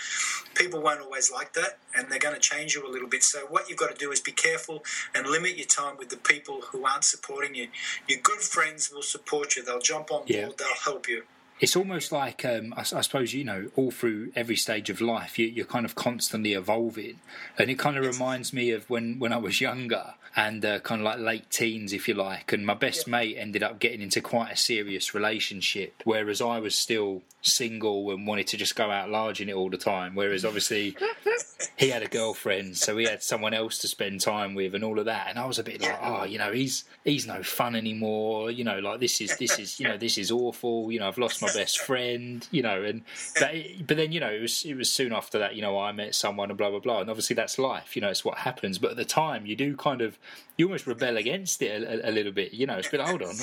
[0.56, 3.24] People won't always like that, and they're going to change you a little bit.
[3.24, 6.18] So what you've got to do is be careful and limit your time with the
[6.18, 7.68] people who aren't supporting you.
[8.08, 9.64] Your good friends will support you.
[9.64, 10.30] They'll jump on board.
[10.30, 10.50] Yeah.
[10.58, 11.24] They'll help you
[11.62, 15.38] it's almost like um, I, I, suppose you know all through every stage of life
[15.38, 17.20] you, are kind of constantly evolving.
[17.58, 21.02] And it kind of reminds me of when, when i was younger and uh, kind
[21.02, 23.12] of like late teens if you like and my best yeah.
[23.12, 28.26] mate ended up getting into quite a serious relationship whereas i was still single and
[28.26, 30.96] wanted to just go out large in it all the time whereas obviously
[31.76, 35.00] he had a girlfriend so he had someone else to spend time with and all
[35.00, 35.28] of that.
[35.30, 38.52] And i was a bit like oh you know he's he's no fun anymore.
[38.52, 40.92] You know like this is this is you know this is awful.
[40.92, 43.04] You know i've lost my best friend, you know, and
[43.40, 43.54] that,
[43.88, 46.16] but then you know it was it was soon after that, you know, I met
[46.16, 48.78] someone and blah blah blah, and obviously that's life, you know, it's what happens.
[48.78, 50.18] But at the time, you do kind of
[50.58, 52.78] you almost rebel against it a, a, little bit, you know.
[52.78, 53.36] It's been hold on,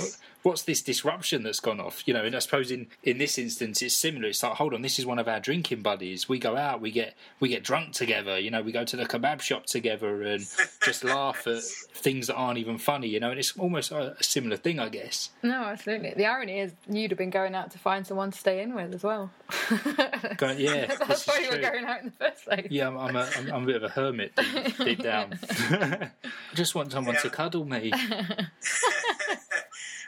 [0.43, 2.25] what's this disruption that's gone off, you know?
[2.25, 4.29] And I suppose in in this instance, it's similar.
[4.29, 6.29] It's like hold on, this is one of our drinking buddies.
[6.29, 8.09] We go out, we get we get drunk together.
[8.09, 8.39] together.
[8.39, 10.47] You know, we go to the kebab shop together and
[10.83, 13.09] just laugh at things that aren't even funny.
[13.09, 15.31] You know, and it's almost a, a similar thing, I guess.
[15.43, 16.15] No, absolutely.
[16.17, 18.95] The irony is you'd have been going out to find someone to stay in with
[18.95, 19.31] as well.
[20.37, 21.63] Go, yeah, That's why you were true.
[21.63, 22.67] going out in the first place.
[22.71, 25.39] Yeah, I'm, I'm, a, I'm, I'm a bit of a hermit deep, deep down.
[25.71, 26.11] I
[26.55, 27.93] just want someone to cuddle me.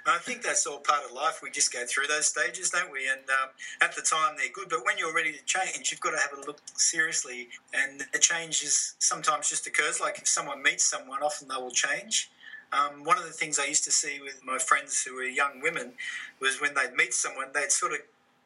[0.07, 1.41] I think that's all part of life.
[1.43, 3.09] We just go through those stages, don't we?
[3.09, 3.51] And um,
[3.81, 4.69] at the time, they're good.
[4.69, 7.49] But when you're ready to change, you've got to have a look seriously.
[7.75, 10.01] And the change is sometimes just occurs.
[10.01, 12.31] Like if someone meets someone, often they will change.
[12.73, 15.61] Um, one of the things I used to see with my friends who were young
[15.61, 15.93] women
[16.41, 17.99] was when they'd meet someone, they'd sort of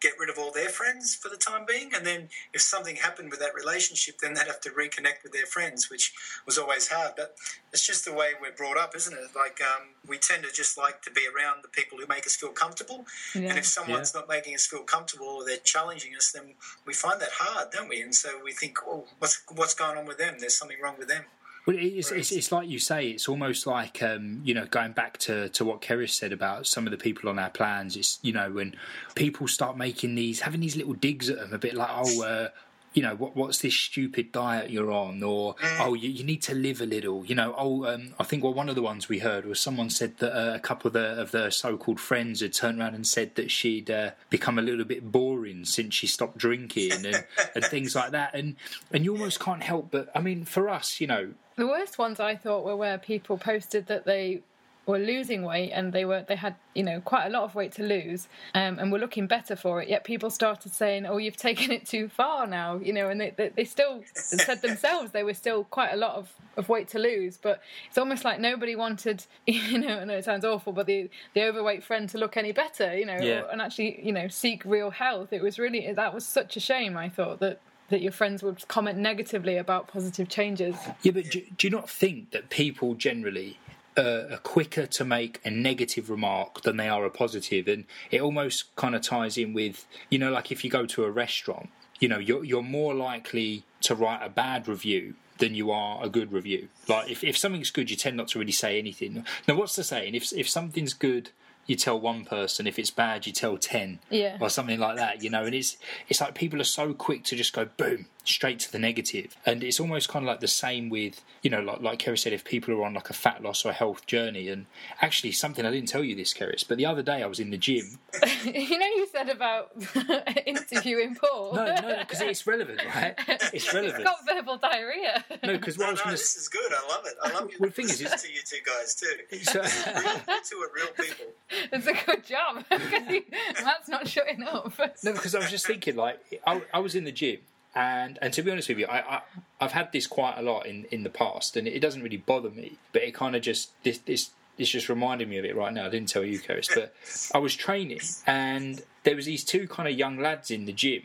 [0.05, 1.91] get rid of all their friends for the time being.
[1.95, 5.47] And then if something happened with that relationship, then they'd have to reconnect with their
[5.47, 6.13] friends, which
[6.45, 7.13] was always hard.
[7.17, 7.37] But
[7.73, 9.31] it's just the way we're brought up, isn't it?
[9.35, 12.37] Like um, we tend to just like to be around the people who make us
[12.37, 13.07] feel comfortable.
[13.35, 13.49] Yeah.
[13.49, 16.55] And if someone's not making us feel comfortable or they're challenging us, then
[16.87, 18.03] we find that hard, don't we?
[18.03, 20.35] And so we think, oh, what's what's going on with them?
[20.39, 21.25] There's something wrong with them.
[21.67, 23.09] Well, it's, it's, it's like you say.
[23.09, 26.87] It's almost like um, you know, going back to, to what Keris said about some
[26.87, 27.97] of the people on our plans.
[27.97, 28.75] It's you know when
[29.15, 32.49] people start making these, having these little digs at them, a bit like, oh, uh,
[32.95, 36.55] you know, what, what's this stupid diet you're on, or oh, you, you need to
[36.55, 37.25] live a little.
[37.25, 39.91] You know, oh, um, I think well, one of the ones we heard was someone
[39.91, 43.07] said that uh, a couple of the of the so-called friends had turned around and
[43.07, 47.25] said that she'd uh, become a little bit boring since she stopped drinking and,
[47.55, 48.35] and things like that.
[48.35, 48.55] And
[48.93, 52.19] and you almost can't help but, I mean, for us, you know, The worst ones
[52.21, 54.43] I thought were where people posted that they
[54.87, 57.73] were losing weight and they were they had you know quite a lot of weight
[57.73, 59.89] to lose um, and were looking better for it.
[59.89, 63.31] Yet people started saying, "Oh, you've taken it too far now," you know, and they
[63.31, 66.99] they, they still said themselves they were still quite a lot of, of weight to
[66.99, 67.39] lose.
[67.39, 71.09] But it's almost like nobody wanted, you know, I know it sounds awful, but the
[71.33, 73.45] the overweight friend to look any better, you know, Yeah.
[73.51, 75.33] and actually you know seek real health.
[75.33, 76.97] It was really that was such a shame.
[76.97, 77.61] I thought that.
[77.95, 80.75] That your friends would comment negatively about positive changes.
[81.03, 83.57] Yeah, but do, do you not think that people generally
[83.97, 87.69] are quicker to make a negative remark than they are a positive?
[87.69, 91.05] And it almost kind of ties in with, you know, like if you go to
[91.05, 95.71] a restaurant, you know, you're, you're more likely to write a bad review than you
[95.71, 96.71] are a good review.
[96.89, 99.25] Like if, if something's good, you tend not to really say anything.
[99.47, 100.17] Now, what's the saying?
[100.17, 101.31] If, if something's good,
[101.67, 102.67] you tell one person.
[102.67, 104.37] If it's bad, you tell ten Yeah.
[104.41, 105.45] or something like that, you know.
[105.45, 105.77] And it's
[106.09, 109.63] it's like people are so quick to just go boom straight to the negative, and
[109.63, 112.43] it's almost kind of like the same with you know, like like Keris said, if
[112.45, 114.67] people are on like a fat loss or a health journey, and
[115.03, 117.51] actually something I didn't tell you this, Keris but the other day I was in
[117.51, 117.99] the gym.
[118.45, 119.73] you know, you said about
[120.47, 121.55] interviewing Paul.
[121.55, 123.15] No, no, because it's relevant, right?
[123.53, 124.05] It's relevant.
[124.05, 125.25] got verbal diarrhea.
[125.43, 126.73] No, because what I was no, going to this is good.
[126.73, 127.15] I love it.
[127.23, 127.57] I love you.
[127.61, 129.39] Well, the thing is, it's- to you two guys too.
[129.43, 131.27] So- Real, you two are real people.
[131.73, 132.65] it's a good job.
[132.71, 134.73] Matt's not shutting up.
[135.03, 137.39] No, because I was just thinking, like, I, I was in the gym,
[137.75, 139.23] and and to be honest with you, I, I
[139.61, 142.51] I've had this quite a lot in in the past, and it doesn't really bother
[142.51, 144.31] me, but it kind of just this this.
[144.57, 145.87] It's just reminding me of it right now.
[145.87, 146.95] I didn't tell you, Keris, but
[147.35, 151.03] I was training, and there was these two kind of young lads in the gym,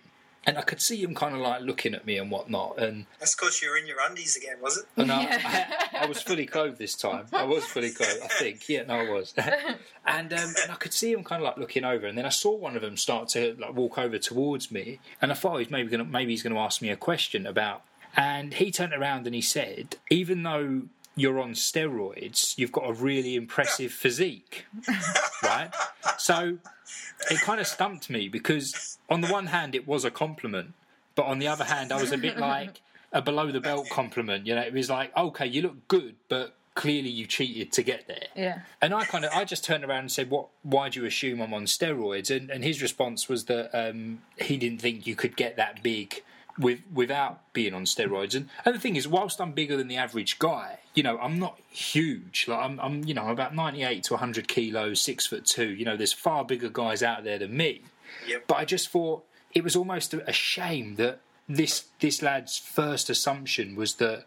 [0.49, 3.35] and I could see him kind of like looking at me and whatnot, and That's
[3.35, 4.85] because you're in your undies again, was it?
[4.97, 7.27] and I, I, I was fully clothed this time.
[7.31, 8.67] I was fully clothed, I think.
[8.67, 9.31] Yeah, no, I was.
[10.07, 12.29] and um, and I could see him kind of like looking over, and then I
[12.29, 15.65] saw one of them start to like walk over towards me, and I thought he
[15.65, 17.83] was maybe going to maybe he's going to ask me a question about.
[18.17, 20.81] And he turned around and he said, even though
[21.15, 24.65] you're on steroids, you've got a really impressive physique,
[25.43, 25.69] right?
[26.17, 26.57] So
[27.29, 30.73] it kind of stumped me because on the one hand it was a compliment,
[31.15, 34.45] but on the other hand I was a bit like a below the belt compliment.
[34.45, 38.07] You know, it was like, okay, you look good, but clearly you cheated to get
[38.07, 38.27] there.
[38.35, 38.59] Yeah.
[38.81, 40.47] And I kind of, I just turned around and said, "What?
[40.63, 44.57] Why do you assume I'm on steroids?" And, and his response was that um, he
[44.57, 46.23] didn't think you could get that big
[46.57, 48.35] with without being on steroids.
[48.35, 51.39] And, and the thing is, whilst I'm bigger than the average guy, you know, I'm
[51.39, 52.45] not huge.
[52.47, 55.69] Like I'm, I'm, you know, I'm about 98 to 100 kilos, six foot two.
[55.69, 57.83] You know, there's far bigger guys out there than me.
[58.27, 58.45] Yep.
[58.47, 59.23] But I just thought
[59.53, 64.25] it was almost a shame that this this lad's first assumption was that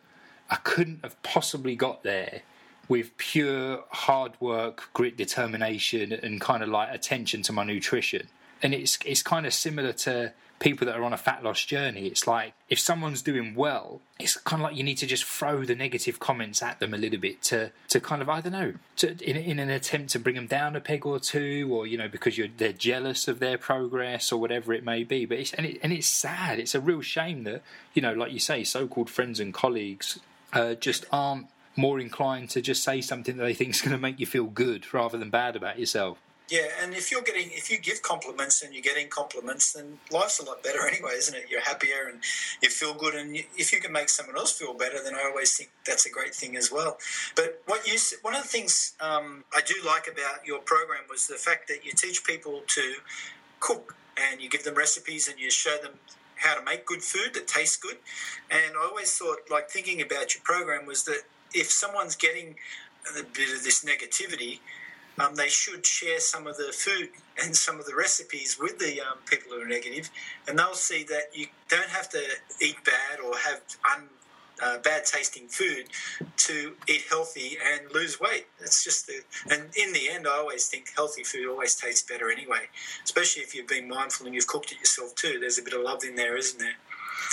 [0.50, 2.42] I couldn't have possibly got there
[2.88, 8.28] with pure hard work, grit, determination, and kind of like attention to my nutrition.
[8.62, 12.06] And it's it's kind of similar to people that are on a fat loss journey.
[12.06, 15.64] It's like if someone's doing well, it's kind of like you need to just throw
[15.64, 18.74] the negative comments at them a little bit to to kind of I don't know
[18.96, 21.98] to in, in an attempt to bring them down a peg or two, or you
[21.98, 25.26] know because you're they're jealous of their progress or whatever it may be.
[25.26, 26.58] But it's and it, and it's sad.
[26.58, 30.20] It's a real shame that you know, like you say, so-called friends and colleagues
[30.52, 33.98] uh, just aren't more inclined to just say something that they think is going to
[33.98, 36.18] make you feel good rather than bad about yourself.
[36.48, 40.38] Yeah, and if you're getting, if you give compliments and you're getting compliments, then life's
[40.38, 41.44] a lot better anyway, isn't it?
[41.48, 42.20] You're happier and
[42.62, 45.22] you feel good, and you, if you can make someone else feel better, then I
[45.24, 46.98] always think that's a great thing as well.
[47.36, 51.26] But what you, one of the things um, I do like about your program was
[51.26, 52.94] the fact that you teach people to
[53.60, 55.92] cook and you give them recipes and you show them
[56.36, 57.96] how to make good food that tastes good.
[58.50, 61.22] And I always thought, like thinking about your program, was that
[61.54, 62.56] if someone's getting
[63.10, 64.58] a bit of this negativity,
[65.18, 67.10] um, they should share some of the food
[67.42, 70.10] and some of the recipes with the um, people who are negative,
[70.48, 72.22] and they'll see that you don't have to
[72.60, 73.60] eat bad or have
[73.94, 74.08] un,
[74.62, 75.86] uh, bad tasting food
[76.36, 78.46] to eat healthy and lose weight.
[78.60, 82.30] It's just the, and in the end, I always think healthy food always tastes better
[82.30, 82.68] anyway,
[83.04, 85.38] especially if you've been mindful and you've cooked it yourself too.
[85.40, 86.76] There's a bit of love in there, isn't there?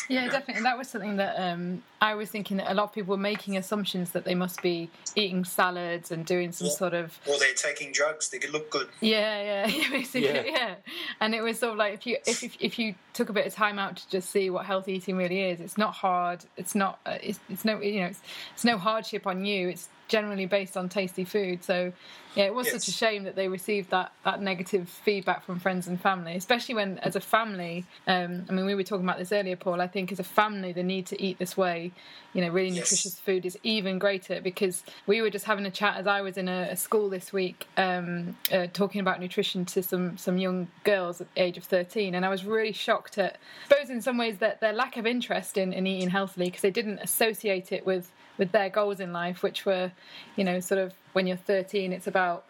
[0.07, 0.63] Yeah, definitely.
[0.63, 3.57] That was something that um, I was thinking that a lot of people were making
[3.57, 6.73] assumptions that they must be eating salads and doing some Yeah.
[6.73, 8.29] sort of Or they're taking drugs.
[8.29, 8.87] They could look good.
[9.01, 10.43] yeah, yeah, basically, Yeah.
[10.45, 10.75] yeah.
[11.21, 13.45] And it was sort of like if you if, if if you took a bit
[13.45, 16.43] of time out to just see what healthy eating really is, it's not hard.
[16.57, 16.99] It's not.
[17.05, 18.21] Uh, it's, it's no you know it's,
[18.53, 19.69] it's no hardship on you.
[19.69, 21.63] It's generally based on tasty food.
[21.63, 21.93] So
[22.35, 22.83] yeah, it was Yes.
[22.83, 26.75] such a shame that they received that that negative feedback from friends and family, especially
[26.75, 27.85] when as a family.
[28.07, 29.79] Um, I mean, we were talking about this earlier, Paul.
[29.81, 31.91] I think as a family, the need to eat this way,
[32.33, 32.91] you know, really Yes.
[32.91, 36.37] nutritious food is even greater because we were just having a chat as I was
[36.37, 40.67] in a, a school this week um, uh, talking about nutrition to some some young
[40.83, 44.01] girls at the age of 13 and I was really shocked at I suppose in
[44.01, 47.71] some ways that their lack of interest in, in eating healthily because they didn't associate
[47.71, 49.91] it with with their goals in life which were
[50.35, 52.45] you know sort of when you're 13 it's about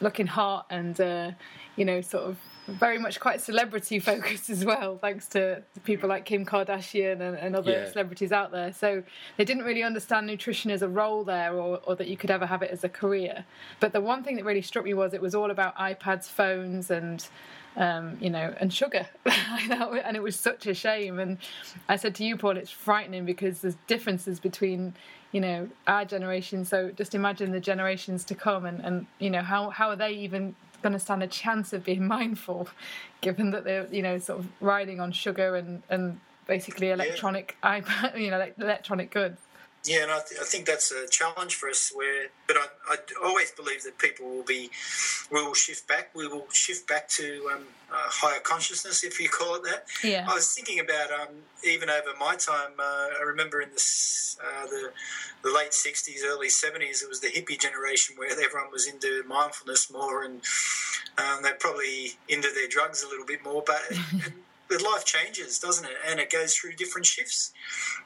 [0.00, 1.30] looking hot and uh,
[1.76, 2.36] you know sort of
[2.68, 7.56] very much quite celebrity focused as well thanks to people like kim kardashian and, and
[7.56, 7.90] other Yeah.
[7.90, 9.02] celebrities out there so
[9.36, 12.46] they didn't really understand nutrition as a role there or, or that you could ever
[12.46, 13.44] have it as a career
[13.80, 16.90] but the one thing that really struck me was it was all about ipads phones
[16.90, 17.26] and
[17.76, 19.06] um, you know, and sugar.
[19.26, 21.18] and it was such a shame.
[21.18, 21.38] And
[21.88, 24.94] I said to you, Paul, it's frightening because there's differences between,
[25.32, 26.64] you know, our generation.
[26.64, 30.12] So just imagine the generations to come and, and you know, how, how are they
[30.12, 32.68] even going to stand a chance of being mindful
[33.20, 38.18] given that they're, you know, sort of riding on sugar and, and basically electronic iPad,
[38.20, 39.40] you know, like electronic goods.
[39.84, 41.90] Yeah, and I, th- I think that's a challenge for us.
[41.94, 44.70] Where, but I, I always believe that people will be,
[45.32, 46.10] we will shift back.
[46.14, 49.86] We will shift back to um, uh, higher consciousness, if you call it that.
[50.04, 50.26] Yeah.
[50.28, 51.34] I was thinking about um,
[51.66, 52.72] even over my time.
[52.78, 54.92] Uh, I remember in the, uh, the
[55.42, 59.90] the late '60s, early '70s, it was the hippie generation where everyone was into mindfulness
[59.90, 60.42] more, and
[61.16, 63.62] um, they're probably into their drugs a little bit more.
[63.66, 63.80] But
[64.70, 65.96] but life changes, doesn't it?
[66.08, 67.52] And it goes through different shifts.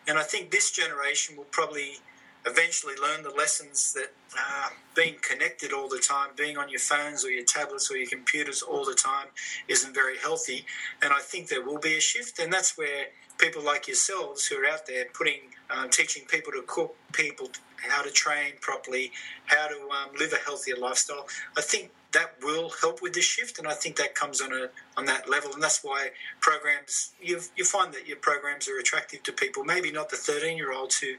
[0.09, 1.99] And I think this generation will probably
[2.47, 7.25] eventually learn the lessons that uh, being connected all the time, being on your phones
[7.25, 9.29] or your tablets or your computers all the time
[9.69, 10.65] isn't very healthy.
[11.03, 12.39] And I think there will be a shift.
[12.39, 13.07] And that's where
[13.39, 15.41] people like yourselves who are out there putting,
[15.75, 17.49] um, teaching people to cook, people
[17.89, 19.13] how to train properly,
[19.47, 21.27] how to um, live a healthier lifestyle.
[21.57, 24.69] I think that will help with the shift, and I think that comes on a
[24.97, 26.11] on that level, and that's why
[26.41, 29.65] programs you you find that your programs are attractive to people.
[29.65, 31.15] Maybe not the thirteen year olds who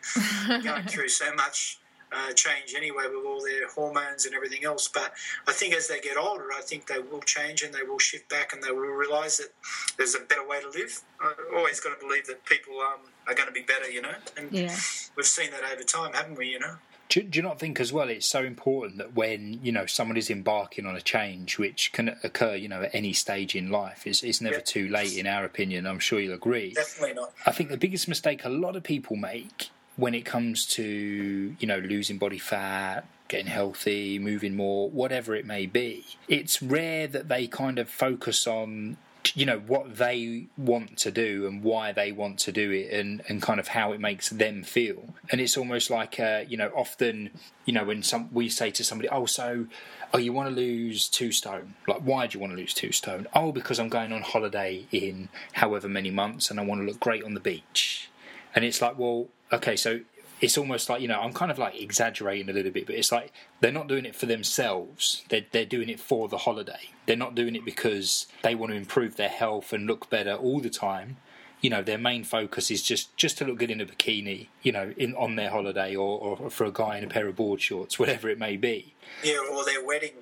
[0.63, 1.79] going through so much
[2.15, 4.87] uh, change anyway with all their hormones and everything else.
[4.87, 5.13] But
[5.47, 8.29] I think as they get older, I think they will change and they will shift
[8.29, 9.49] back and they will realise that
[9.97, 11.01] there's a better way to live.
[11.19, 14.15] I always got to believe that people um, are going to be better, you know,
[14.37, 14.75] and Yeah.
[15.17, 16.47] we've seen that over time, haven't we?
[16.47, 16.75] You know.
[17.07, 20.17] Do, do you not think as well it's so important that when you know someone
[20.17, 24.07] is embarking on a change which can occur you know at any stage in life
[24.07, 24.61] it's, it's never Yeah.
[24.61, 27.31] too late in our opinion i'm sure you'll agree Definitely not.
[27.45, 31.67] I think the biggest mistake a lot of people make when it comes to you
[31.67, 37.27] know losing body fat, getting healthy, moving more, whatever it may be, it's rare that
[37.27, 38.97] they kind of focus on
[39.33, 43.23] you know what they want to do and why they want to do it and,
[43.27, 45.15] and kind of how it makes them feel.
[45.31, 47.31] And it's almost like uh, you know often
[47.65, 49.67] you know when some we say to somebody oh so
[50.13, 51.75] oh you want to lose two stone?
[51.87, 53.27] Like why do you want to lose two stone?
[53.33, 56.99] Oh because i'm going on holiday in however many months and i want to look
[56.99, 58.09] great on the beach.
[58.53, 59.99] And it's like well okay so
[60.41, 63.11] it's almost like you know i'm kind of like exaggerating a little bit but it's
[63.11, 63.31] like
[63.61, 65.23] they're not doing it for themselves.
[65.29, 66.91] They're, they're doing it for the holiday.
[67.05, 70.59] They're not doing it because they want to improve their health and look better all
[70.59, 71.17] the time.
[71.61, 74.71] You know their main focus is just just to look good in a bikini you
[74.71, 77.59] know in on their holiday or, or for a guy in a pair of board
[77.59, 78.93] shorts whatever it may be.
[79.23, 80.13] Yeah, or their wedding.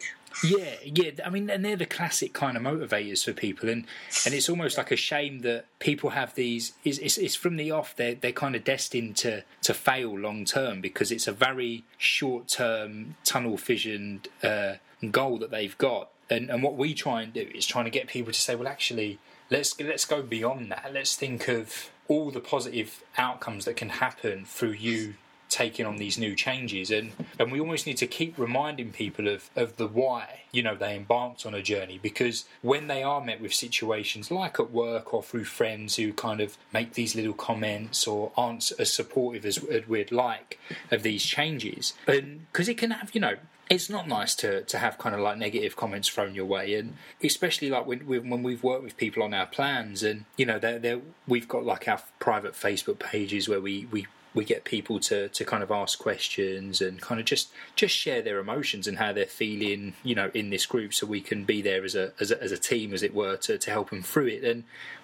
[0.43, 1.11] Yeah, yeah.
[1.25, 3.85] I mean, and they're the classic kind of motivators for people, and
[4.25, 6.73] and it's almost like a shame that people have these.
[6.83, 7.95] It's, it's, it's from the off.
[7.95, 12.47] They're they're kind of destined to to fail long term because it's a very short
[12.47, 14.75] term tunnel visioned uh,
[15.11, 16.09] goal that they've got.
[16.29, 18.67] And and what we try and do is trying to get people to say, well,
[18.67, 19.19] actually,
[19.49, 20.91] let's let's go beyond that.
[20.93, 25.15] Let's think of all the positive outcomes that can happen through you
[25.53, 29.49] taking on these new changes and and we almost need to keep reminding people of
[29.55, 31.99] of the why you know they embarked on a journey.
[32.01, 36.41] Because when they are met with situations like at work or through friends who kind
[36.41, 40.59] of make these little comments or aren't as supportive as, we'd like
[40.91, 43.35] of these changes and because it can have you know
[43.69, 46.95] it's not nice to, to have kind of like negative comments thrown your way, and
[47.23, 50.79] especially like when when we've worked with people on our plans, and you know, they're,
[50.79, 55.29] they're, we've got like our private Facebook pages where we, we we get people to,
[55.29, 59.13] to kind of ask questions and kind of just just share their emotions and how
[59.13, 62.31] they're feeling, you know, in this group, so we can be there as a as
[62.31, 64.43] a, as a team, as it were, to, to help them through it.
[64.43, 64.63] And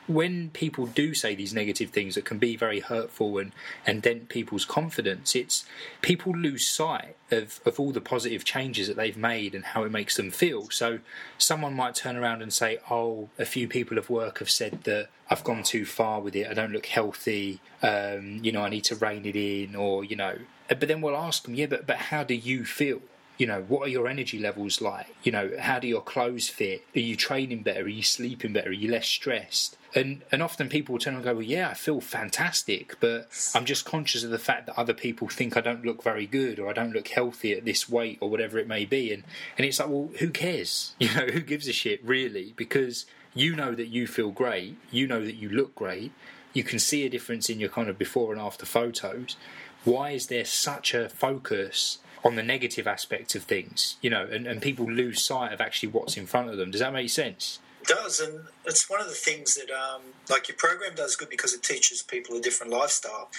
[0.09, 3.51] when people do say these negative things that can be very hurtful and,
[3.85, 5.65] and dent people's confidence, it's
[6.01, 9.91] people lose sight of, of all the positive changes that they've made and how it
[9.91, 10.67] makes them feel.
[10.71, 10.99] So
[11.37, 15.09] someone might turn around and say, Oh, a few people of work have said that
[15.29, 18.85] I've gone too far with it, I don't look healthy, um, you know, I need
[18.85, 20.37] to rein it in, or, you know,
[20.67, 23.01] but then we'll ask them, Yeah, but, but how do you feel?
[23.39, 26.85] You know what are your energy levels like you know how do your clothes fit
[26.95, 30.69] are you training better are you sleeping better are you less stressed and and often
[30.69, 34.29] people will turn and go, well, yeah, I feel fantastic, but I'm just conscious of
[34.29, 37.07] the fact that other people think I don't look very good or I don't look
[37.07, 39.11] healthy at this weight or whatever it may be.
[39.11, 39.23] And
[39.57, 40.93] and it's like, well, who cares?
[40.99, 42.53] You know, who gives a shit really?
[42.55, 46.11] Because you know that you feel great, you know that you look great,
[46.53, 49.37] you can see a difference in your kind of before and after photos.
[49.85, 53.97] Why is there such a focus on the negative aspect of things?
[54.01, 56.71] You know, and, and people lose sight of actually what's in front of them.
[56.71, 57.59] Does that make sense?
[57.89, 61.53] does, and it's one of the things that, um, like your program does good because
[61.53, 63.29] it teaches people a different lifestyle.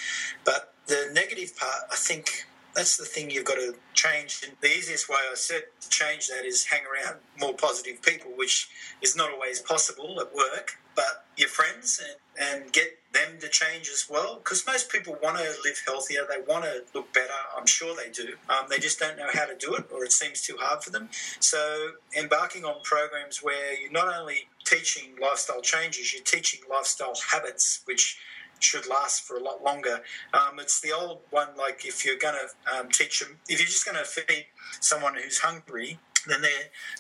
[0.45, 4.43] But the negative part, I think, that's the thing you've got to change.
[4.47, 8.31] And the easiest way I said to change that is hang around more positive people,
[8.37, 8.69] which
[9.03, 12.01] is not always possible at work, but your friends
[12.39, 14.37] and, and get them to change as well.
[14.37, 17.33] Because most people want to live healthier, they want to look better.
[17.57, 18.35] I'm sure they do.
[18.49, 20.91] Um, they just don't know how to do it, or it seems too hard for
[20.91, 21.09] them.
[21.41, 27.81] So, embarking on programs where you're not only teaching lifestyle changes, you're teaching lifestyle habits,
[27.85, 28.19] which
[28.63, 30.03] should last for a lot longer.
[30.33, 33.67] Um, it's the old one, like if you're going to um, teach them, if you're
[33.67, 34.47] just going to feed
[34.81, 36.43] someone who's hungry, then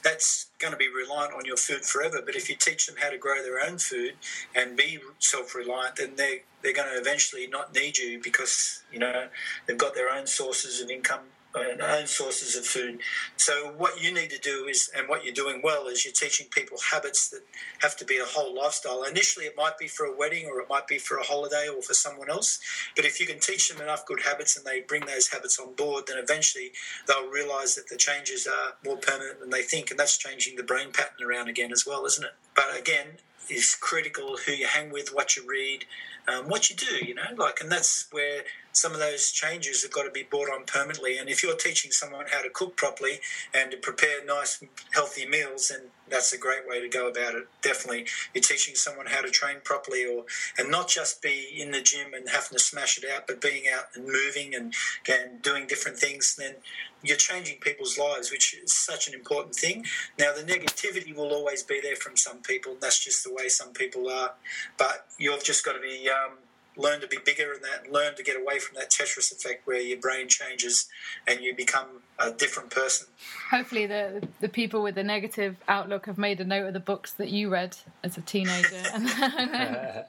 [0.02, 2.22] that's going to be reliant on your food forever.
[2.24, 4.14] But if you teach them how to grow their own food
[4.54, 9.28] and be self-reliant, then they they're going to eventually not need you because you know
[9.66, 11.20] they've got their own sources of income
[11.54, 13.00] and own sources of food.
[13.36, 16.46] So what you need to do is, and what you're doing well, is you're teaching
[16.50, 17.40] people habits that
[17.80, 19.02] have to be a whole lifestyle.
[19.02, 21.82] Initially, it might be for a wedding, or it might be for a holiday, or
[21.82, 22.60] for someone else.
[22.94, 25.74] But if you can teach them enough good habits, and they bring those habits on
[25.74, 26.72] board, then eventually
[27.06, 30.62] they'll realise that the changes are more permanent than they think, and that's changing the
[30.62, 32.34] brain pattern around again as well, isn't it?
[32.54, 35.84] But again, is critical who you hang with, what you read,
[36.28, 39.90] um, what you do, you know, like, and that's where some of those changes have
[39.90, 41.18] got to be brought on permanently.
[41.18, 43.20] And if you're teaching someone how to cook properly
[43.54, 44.62] and to prepare nice,
[44.92, 47.46] healthy meals, then that's a great way to go about it.
[47.62, 50.24] Definitely, you're teaching someone how to train properly, or
[50.58, 53.64] and not just be in the gym and having to smash it out, but being
[53.72, 54.74] out and moving and,
[55.08, 56.36] and doing different things.
[56.36, 56.56] Then
[57.02, 59.86] you're changing people's lives, which is such an important thing.
[60.18, 62.76] Now, the negativity will always be there from some people.
[62.80, 64.32] That's just the way some people are.
[64.76, 66.38] But you've just got to be um,
[66.76, 69.80] learn to be bigger and that learn to get away from that Tetris effect where
[69.80, 70.88] your brain changes
[71.26, 73.06] and you become a different person.
[73.50, 77.12] Hopefully, the the people with the negative outlook have made a note of the books
[77.14, 78.68] that you read as a teenager.
[78.94, 80.04] yeah,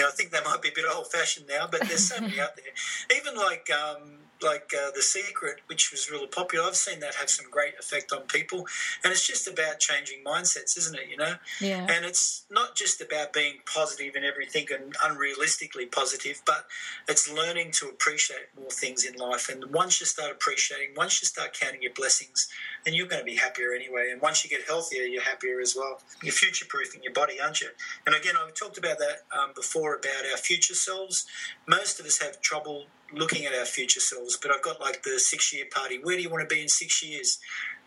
[0.00, 2.56] I think they might be a bit old fashioned now, but there's so many out
[2.56, 3.18] there.
[3.18, 6.66] Even like um, like uh, The Secret, which was really popular.
[6.66, 8.66] I've seen that have some great effect on people,
[9.04, 11.08] and it's just about changing mindsets, isn't it?
[11.10, 11.86] You know, yeah.
[11.88, 16.66] And it's not just about being positive in everything and unrealistically positive, but
[17.08, 19.48] it's learning to appreciate more things in life.
[19.48, 22.48] And once you start appreciating, once you start counting your blessings,
[22.84, 24.10] then you're going to be happier anyway.
[24.10, 26.00] And once you get healthier, you're happier as well.
[26.22, 27.68] You're future proofing your body, aren't you?
[28.06, 31.26] And again, I've talked about that um, before about our future selves.
[31.66, 34.38] Most of us have trouble looking at our future selves.
[34.40, 35.98] But I've got like the six year party.
[36.02, 37.38] Where do you want to be in six years?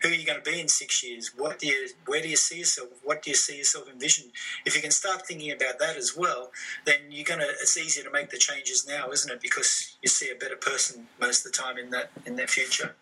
[0.02, 1.32] Who are you going to be in six years?
[1.36, 2.90] What do you, where do you see yourself?
[3.02, 4.32] What do you see yourself envision?
[4.66, 6.50] If you can start thinking about that as well,
[6.84, 7.46] then you're going to.
[7.46, 9.40] It's easier to make the changes now, isn't it?
[9.40, 12.94] Because you see a better person most of the time in that in that future.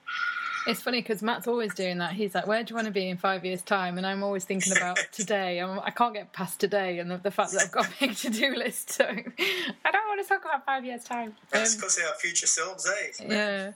[0.67, 2.13] It's funny because Matt's always doing that.
[2.13, 4.45] He's like, "Where do you want to be in five years' time?" And I'm always
[4.45, 5.59] thinking about today.
[5.59, 7.91] I'm, I can not get past today and the, the, fact that I've got a
[7.99, 8.91] big to-do list.
[8.91, 11.35] So I don't want to talk about five years' time.
[11.51, 13.27] That's because um, our future selves, eh?
[13.29, 13.73] Yeah.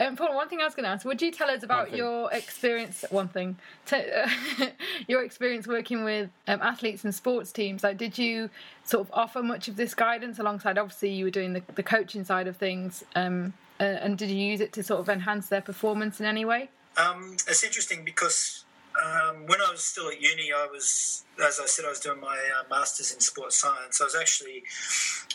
[0.00, 2.32] Um, Paul, one thing I was going to ask: Would you tell us about your
[2.32, 3.04] experience?
[3.10, 4.66] One thing, to, uh,
[5.08, 7.84] your experience working with um, athletes and sports teams.
[7.84, 8.48] Like, did you
[8.84, 10.78] sort of offer much of this guidance alongside?
[10.78, 13.04] Obviously, you were doing the, the coaching side of things.
[13.14, 16.44] Um, uh, and did you use it to sort of enhance their performance in any
[16.44, 16.68] way?
[16.96, 18.64] Um, it's interesting because
[19.02, 22.20] um, when I was still at uni, I was, as I said, I was doing
[22.20, 24.00] my uh, master's in sports science.
[24.00, 24.64] I was actually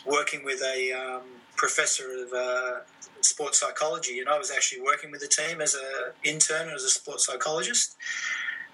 [0.06, 1.24] working with a um,
[1.56, 2.80] professor of uh,
[3.22, 6.90] sports psychology, and I was actually working with the team as an intern as a
[6.90, 7.96] sports psychologist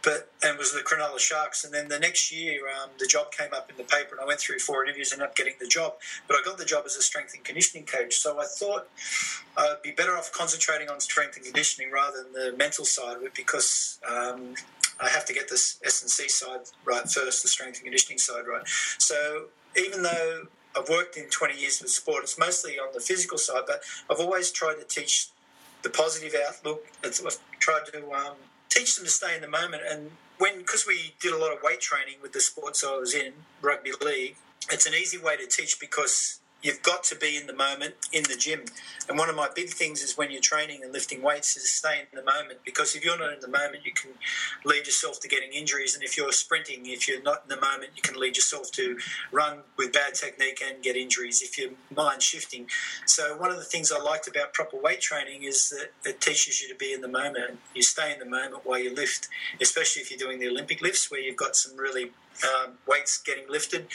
[0.03, 1.63] but and was the Cronulla Sharks.
[1.63, 4.25] And then the next year, um, the job came up in the paper, and I
[4.25, 5.93] went through four interviews and ended up getting the job.
[6.27, 8.15] But I got the job as a strength and conditioning coach.
[8.15, 8.87] So I thought
[9.57, 13.23] I'd be better off concentrating on strength and conditioning rather than the mental side of
[13.23, 13.99] it because.
[14.09, 14.55] Um,
[15.03, 18.19] I have to get this S and C side right first, the strength and conditioning
[18.19, 18.61] side right.
[18.99, 19.45] So
[19.75, 20.43] even though
[20.77, 24.19] I've worked in 20 years with sport, it's mostly on the physical side, but I've
[24.19, 25.29] always tried to teach
[25.81, 26.85] the positive outlook.
[27.03, 28.35] I've tried to um,
[28.71, 29.83] teach them to stay in the moment.
[29.87, 33.13] And when, because we did a lot of weight training with the sports I was
[33.13, 34.35] in, rugby league,
[34.71, 38.23] it's an easy way to teach because You've got to be in the moment in
[38.23, 38.65] the gym.
[39.09, 41.99] And one of my big things is when you're training and lifting weights is stay
[41.99, 44.11] in the moment because if you're not in the moment, you can
[44.63, 45.95] lead yourself to getting injuries.
[45.95, 48.97] And if you're sprinting, if you're not in the moment, you can lead yourself to
[49.31, 52.67] run with bad technique and get injuries if your mind shifting.
[53.05, 56.61] So one of the things I liked about proper weight training is that it teaches
[56.61, 57.59] you to be in the moment.
[57.73, 59.27] You stay in the moment while you lift,
[59.59, 62.11] especially if you're doing the Olympic lifts where you've got some really
[62.43, 63.87] um, weights getting lifted.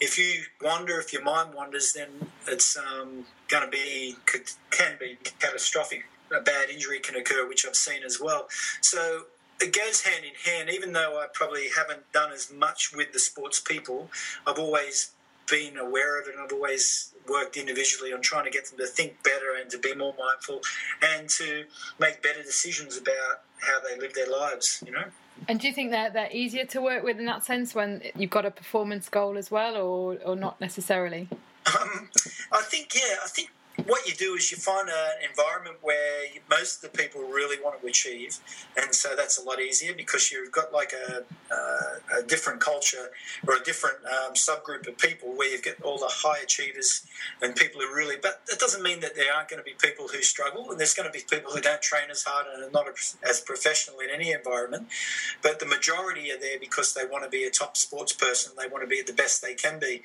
[0.00, 2.08] If you wander, if your mind wanders, then
[2.46, 4.16] it's um, going to be
[4.70, 6.04] can be catastrophic.
[6.34, 8.48] A bad injury can occur, which I've seen as well.
[8.80, 9.24] So
[9.60, 10.70] it goes hand in hand.
[10.70, 14.10] Even though I probably haven't done as much with the sports people,
[14.46, 15.10] I've always
[15.50, 18.86] been aware of it, and I've always worked individually on trying to get them to
[18.86, 20.60] think better and to be more mindful
[21.02, 21.64] and to
[21.98, 24.82] make better decisions about how they live their lives.
[24.86, 25.04] You know.
[25.48, 28.30] And do you think that they're easier to work with in that sense when you've
[28.30, 31.28] got a performance goal as well, or or not necessarily?
[31.66, 32.08] Um,
[32.52, 33.50] I think yeah, I think
[33.86, 37.80] what you do is you find an environment where most of the people really want
[37.80, 38.38] to achieve,
[38.76, 43.10] and so that's a lot easier because you've got like a, uh, a different culture
[43.46, 47.06] or a different um, subgroup of people where you've got all the high achievers
[47.40, 48.16] and people who really.
[48.20, 50.94] But that doesn't mean that there aren't going to be people who struggle, and there's
[50.94, 52.86] going to be people who don't train as hard and are not
[53.28, 54.88] as professional in any environment.
[55.42, 58.52] But the majority are there because they want to be a top sports person.
[58.58, 60.02] They want to be the best they can be.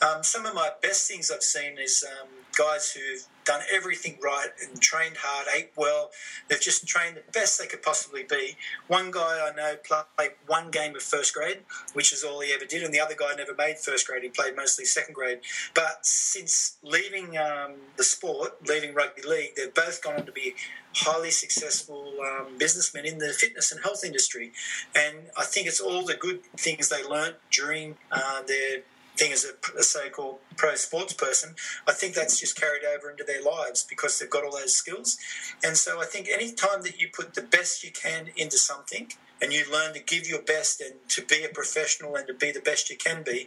[0.00, 2.02] Um, some of my best things I've seen is.
[2.08, 6.10] Um, guys who've done everything right and trained hard, ate well.
[6.48, 8.56] They've just trained the best they could possibly be.
[8.86, 9.74] One guy I know
[10.16, 11.58] played one game of first grade,
[11.94, 14.22] which is all he ever did, and the other guy never made first grade.
[14.22, 15.40] He played mostly second grade.
[15.74, 20.54] But since leaving um, the sport, leaving rugby league, they've both gone on to be
[20.94, 24.52] highly successful um, businessmen in the fitness and health industry.
[24.94, 28.82] And I think it's all the good things they learnt during uh, their
[29.20, 31.54] thing as a, a so-called pro sports person,
[31.86, 35.18] I think that's just carried over into their lives because they've got all those skills.
[35.62, 39.12] And so I think any time that you put the best you can into something
[39.42, 42.50] and you learn to give your best and to be a professional and to be
[42.50, 43.46] the best you can be,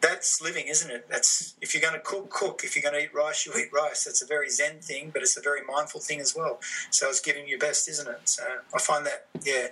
[0.00, 1.08] that's living, isn't it?
[1.10, 2.60] That's if you're going to cook, cook.
[2.62, 4.04] If you're going to eat rice, you eat rice.
[4.04, 6.60] That's a very zen thing, but it's a very mindful thing as well.
[6.90, 8.20] So it's giving your best, isn't it?
[8.26, 9.68] So I find that, yeah.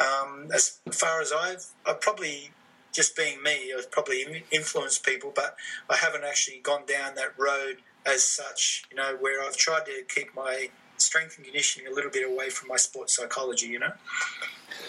[0.00, 2.50] Um, as far as I've, I've probably
[2.92, 5.56] just being me, I've probably influenced people, but
[5.88, 10.02] I haven't actually gone down that road as such, you know, where I've tried to
[10.08, 10.70] keep my
[11.00, 13.92] strength and conditioning a little bit away from my sports psychology, you know.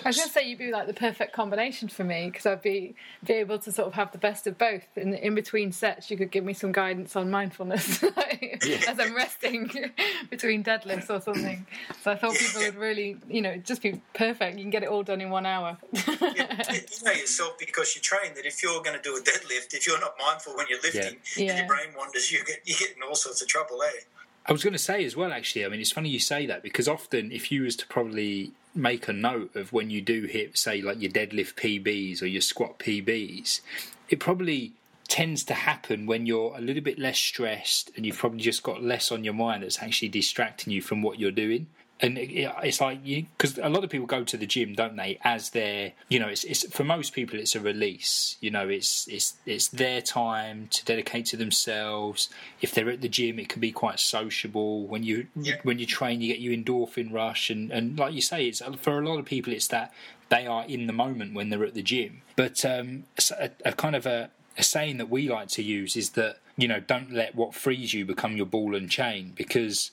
[0.06, 2.62] I was going to say you'd be like the perfect combination for me because I'd
[2.62, 2.96] be
[3.26, 4.84] be able to sort of have the best of both.
[4.96, 8.02] In in between sets, you could give me some guidance on mindfulness
[8.64, 8.80] yeah.
[8.88, 9.70] as I'm resting
[10.30, 11.66] between deadlifts or something.
[12.02, 14.58] So I thought people would really, you know, just be perfect.
[14.58, 15.78] You can get it all done in one hour.
[15.94, 19.74] yeah, you know yourself because you train that if you're going to do a deadlift,
[19.74, 21.52] if you're not mindful when you're lifting, yeah.
[21.52, 24.02] and your brain wanders, you get you get in all sorts of trouble, eh?
[24.50, 25.64] I was going to say as well, actually.
[25.64, 29.08] I mean, it's funny you say that because often, if you was to probably make
[29.08, 32.80] a note of when you do hit, say, like your deadlift PBs or your squat
[32.80, 33.62] PBs,
[34.10, 34.74] it probably
[35.08, 38.82] tends to happen when you're a little bit less stressed and you've probably just got
[38.82, 41.68] less on your mind that's actually distracting you from what you're doing.
[42.02, 45.20] And it's like you because a lot of people go to the gym, don't they?
[45.24, 48.38] As their, you know, it's, it's for most people it's a release.
[48.40, 52.30] You know, it's it's it's their time to dedicate to themselves.
[52.62, 54.88] If they're at the gym, it can be quite sociable.
[54.88, 55.56] When you yeah.
[55.64, 59.00] when you train, you get your endorphin rush, and and like you say, it's for
[59.00, 59.94] a lot of people, it's that
[60.30, 62.22] they are in the moment when they're at the gym.
[62.36, 63.04] But um,
[63.38, 66.68] a, a kind of a, a saying that we like to use is that you
[66.68, 69.92] know don't let what frees you become your ball and chain because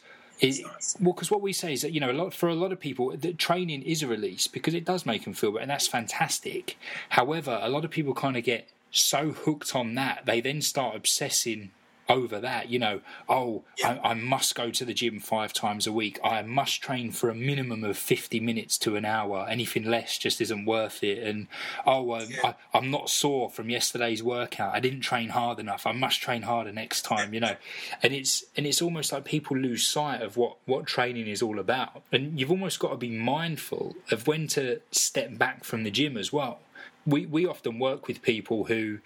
[1.01, 2.81] well, because what we say is that you know, a lot for a lot of
[2.81, 5.87] people, that training is a release because it does make them feel better, and that's
[5.87, 6.77] fantastic.
[7.11, 10.97] However, a lot of people kind of get so hooked on that they then start
[10.97, 11.71] obsessing
[12.09, 12.69] over that.
[12.69, 13.99] You know, oh, yeah.
[14.03, 16.19] I, I, must go to the gym five times a week.
[16.23, 19.47] I must train for a minimum of 50 minutes to an hour.
[19.49, 21.19] Anything less just isn't worth it.
[21.19, 21.49] And
[21.87, 22.55] oh, um, yeah.
[22.73, 24.75] I, am not sore from yesterday's workout.
[24.75, 25.87] I didn't train hard enough.
[25.87, 27.35] I must train harder next time.
[27.35, 27.57] You know,
[28.03, 31.59] and it's and it's almost like people lose sight of what what training is all
[31.59, 32.03] about.
[32.13, 36.17] And you've almost got to be mindful of when to step back from the gym
[36.17, 36.61] as well
[37.07, 38.99] we, we often work with people who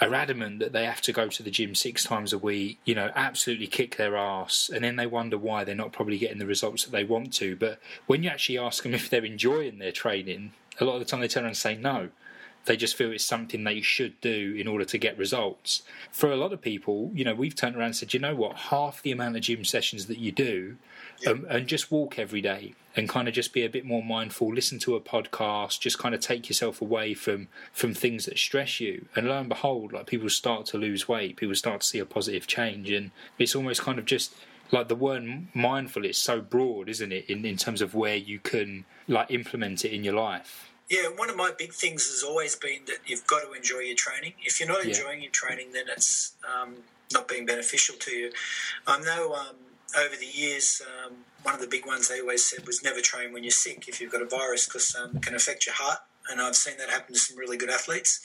[0.00, 2.94] are adamant that they have to go to the gym six times a week, you
[2.94, 6.46] know, absolutely kick their ass, and then they wonder why they're not probably getting the
[6.46, 7.56] results that they want to.
[7.56, 11.04] But when you actually ask them if they're enjoying their training, a lot of the
[11.04, 12.10] time they turn around and say no.
[12.68, 15.82] They just feel it's something they should do in order to get results.
[16.12, 18.56] For a lot of people, you know, we've turned around and said, you know what,
[18.56, 20.76] half the amount of gym sessions that you do
[21.22, 21.34] yep.
[21.34, 24.52] um, and just walk every day and kind of just be a bit more mindful
[24.52, 28.80] listen to a podcast just kind of take yourself away from from things that stress
[28.80, 31.98] you and lo and behold like people start to lose weight people start to see
[31.98, 34.34] a positive change and it's almost kind of just
[34.70, 38.38] like the word mindful is so broad isn't it in, in terms of where you
[38.38, 42.56] can like implement it in your life yeah, one of my big things has always
[42.56, 44.32] been that you've got to enjoy your training.
[44.42, 46.76] If you're not enjoying your training, then it's um,
[47.12, 48.32] not being beneficial to you.
[48.86, 49.56] I know um,
[49.98, 51.12] over the years, um,
[51.42, 54.00] one of the big ones they always said was never train when you're sick if
[54.00, 55.98] you've got a virus because um, it can affect your heart.
[56.30, 58.20] And I've seen that happen to some really good athletes.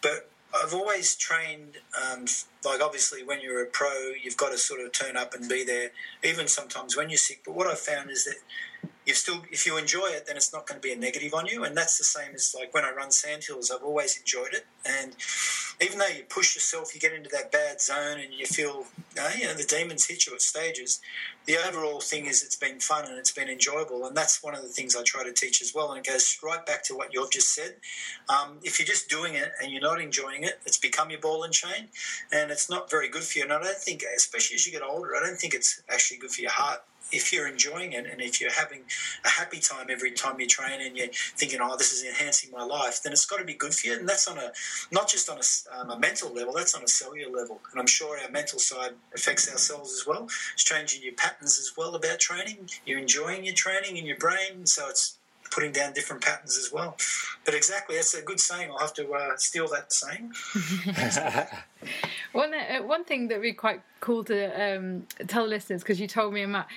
[0.00, 2.26] But I've always trained, um,
[2.64, 5.64] like obviously when you're a pro, you've got to sort of turn up and be
[5.64, 5.90] there,
[6.22, 7.42] even sometimes when you're sick.
[7.44, 8.36] But what I've found is that
[9.06, 11.46] you still, if you enjoy it, then it's not going to be a negative on
[11.46, 11.64] you.
[11.64, 14.66] And that's the same as like when I run sandhills, I've always enjoyed it.
[14.86, 15.14] And
[15.82, 18.86] even though you push yourself, you get into that bad zone and you feel,
[19.20, 21.00] uh, you know, the demons hit you at stages.
[21.46, 24.06] The overall thing is it's been fun and it's been enjoyable.
[24.06, 25.90] And that's one of the things I try to teach as well.
[25.90, 27.76] And it goes right back to what you've just said.
[28.30, 31.42] Um, if you're just doing it and you're not enjoying it, it's become your ball
[31.42, 31.88] and chain
[32.32, 33.44] and it's not very good for you.
[33.44, 36.30] And I don't think, especially as you get older, I don't think it's actually good
[36.30, 36.82] for your heart
[37.12, 38.82] if you're enjoying it and if you're having
[39.24, 42.64] a happy time every time you train and you're thinking, oh, this is enhancing my
[42.64, 43.98] life, then it's got to be good for you.
[43.98, 44.52] And that's on a
[44.90, 47.60] not just on a, um, a mental level, that's on a cellular level.
[47.72, 50.24] And I'm sure our mental side affects our cells as well.
[50.54, 52.68] It's changing your patterns as well about training.
[52.84, 55.18] You're enjoying your training in your brain, so it's
[55.50, 56.96] putting down different patterns as well.
[57.44, 58.70] But exactly, that's a good saying.
[58.70, 60.32] I'll have to uh, steal that saying.
[62.32, 66.08] one uh, one thing that would be quite cool to um, tell listeners because you
[66.08, 66.68] told me and Matt.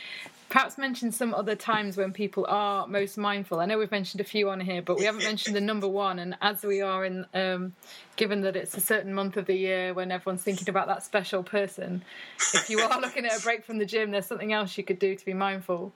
[0.49, 3.59] Perhaps mention some other times when people are most mindful.
[3.59, 6.19] I know we've mentioned a few on here, but we haven't mentioned the number one.
[6.19, 7.75] And as we are in, um,
[8.15, 11.43] given that it's a certain month of the year when everyone's thinking about that special
[11.43, 12.01] person,
[12.53, 14.99] if you are looking at a break from the gym, there's something else you could
[14.99, 15.91] do to be mindful.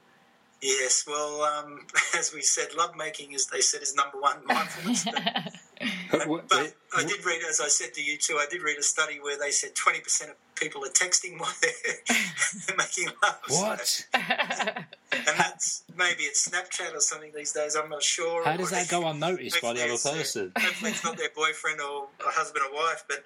[0.62, 1.88] Yes, well, um,
[2.18, 5.06] as we said, love making, as they said, is number one mindfulness.
[6.12, 8.84] but, but I did read, as I said to you too, I did read a
[8.84, 13.40] study where they said 20% of people are texting while they're making love.
[13.48, 13.88] What?
[13.88, 17.76] So, and that's maybe it's Snapchat or something these days.
[17.76, 18.46] I'm not sure.
[18.46, 20.52] How does that go unnoticed by the other person?
[20.56, 23.24] hopefully, it's not their boyfriend or a husband or wife, but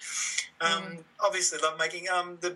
[0.65, 1.03] um, mm.
[1.19, 2.07] obviously, love making.
[2.07, 2.55] Um, the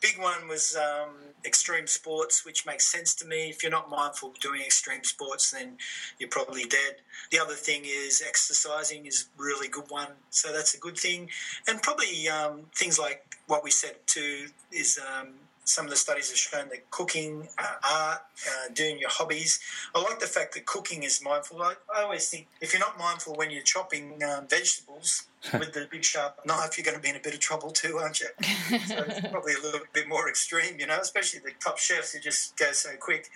[0.00, 3.50] big one was um, extreme sports, which makes sense to me.
[3.50, 5.76] If you're not mindful of doing extreme sports, then
[6.18, 6.96] you're probably dead.
[7.30, 11.30] The other thing is exercising is really good one, so that's a good thing.
[11.66, 15.34] And probably um, things like what we said too is um,
[15.68, 19.60] some of the studies have shown that cooking, uh, art, uh, doing your hobbies.
[19.94, 21.62] I like the fact that cooking is mindful.
[21.62, 25.86] I, I always think if you're not mindful when you're chopping um, vegetables with the
[25.90, 28.28] big sharp knife, you're going to be in a bit of trouble too, aren't you?
[28.86, 32.20] so it's probably a little bit more extreme, you know, especially the top chefs who
[32.20, 33.28] just go so quick.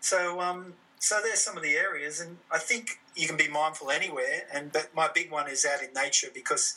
[0.00, 3.90] So, um, so there's some of the areas, and I think you can be mindful
[3.90, 4.42] anywhere.
[4.52, 6.76] And but my big one is out in nature because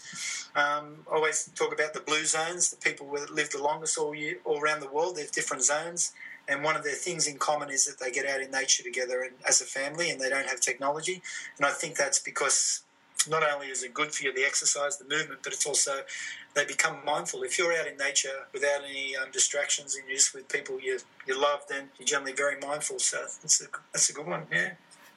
[0.55, 4.15] um, I always talk about the blue zones, the people that live the longest all
[4.15, 5.17] year, all around the world.
[5.17, 6.13] There's different zones,
[6.47, 9.23] and one of their things in common is that they get out in nature together
[9.23, 11.21] and, as a family, and they don't have technology.
[11.57, 12.83] And I think that's because
[13.27, 16.01] not only is it good for you, the exercise, the movement, but it's also
[16.53, 17.43] they become mindful.
[17.43, 20.99] If you're out in nature without any um, distractions and you're just with people you
[21.27, 22.99] you love, then you're generally very mindful.
[22.99, 24.43] So that's a that's a good one.
[24.51, 24.71] Yeah.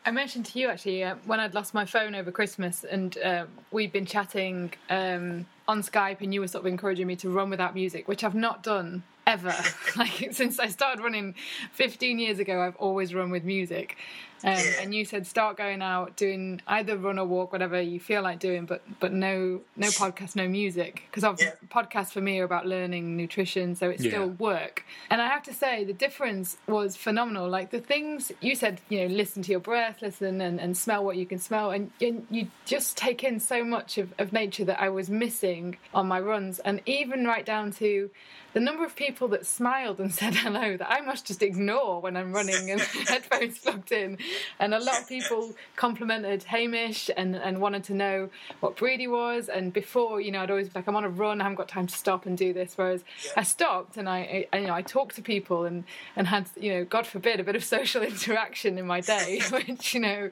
[0.04, 3.46] I mentioned to you actually uh, when I'd lost my phone over Christmas, and uh,
[3.72, 7.50] we'd been chatting um, on Skype, and you were sort of encouraging me to run
[7.50, 9.54] without music, which I've not done ever.
[9.96, 11.34] like since I started running
[11.72, 13.96] 15 years ago, I've always run with music.
[14.44, 14.82] Um, yeah.
[14.82, 18.38] And you said start going out, doing either run or walk, whatever you feel like
[18.38, 21.52] doing, but but no no podcast, no music, because yeah.
[21.68, 24.10] podcasts for me are about learning nutrition, so it's yeah.
[24.10, 24.84] still work.
[25.10, 27.48] And I have to say, the difference was phenomenal.
[27.48, 31.04] Like the things you said, you know, listen to your breath, listen and, and smell
[31.04, 34.64] what you can smell, and, and you just take in so much of, of nature
[34.64, 38.10] that I was missing on my runs, and even right down to
[38.56, 42.16] the number of people that smiled and said hello that I must just ignore when
[42.16, 44.16] I'm running and headphones plugged in.
[44.58, 48.30] And a lot of people complimented Hamish and, and wanted to know
[48.60, 49.50] what breed he was.
[49.50, 51.68] And before, you know, I'd always be like, I'm on a run, I haven't got
[51.68, 52.72] time to stop and do this.
[52.76, 53.04] Whereas
[53.36, 55.84] I stopped and I, I you know, I talked to people and,
[56.16, 59.92] and had, you know, God forbid, a bit of social interaction in my day, which,
[59.92, 60.30] you know.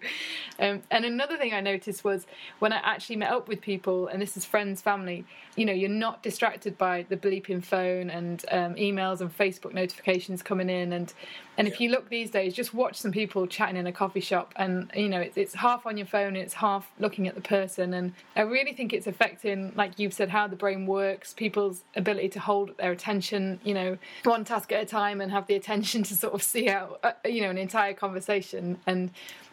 [0.58, 2.26] Um, and another thing I noticed was
[2.58, 5.90] when I actually met up with people, and this is friends, family, you know, you're
[5.90, 10.92] not distracted by the bleeping phone and um, emails and Facebook notifications coming in.
[10.92, 11.12] And
[11.56, 14.52] and if you look these days, just watch some people chatting in a coffee shop,
[14.56, 17.94] and you know, it's, it's half on your phone, it's half looking at the person.
[17.94, 22.30] And I really think it's affecting, like you've said, how the brain works, people's ability
[22.30, 26.02] to hold their attention, you know, one task at a time, and have the attention
[26.04, 28.78] to sort of see out, uh, you know, an entire conversation.
[28.86, 29.10] And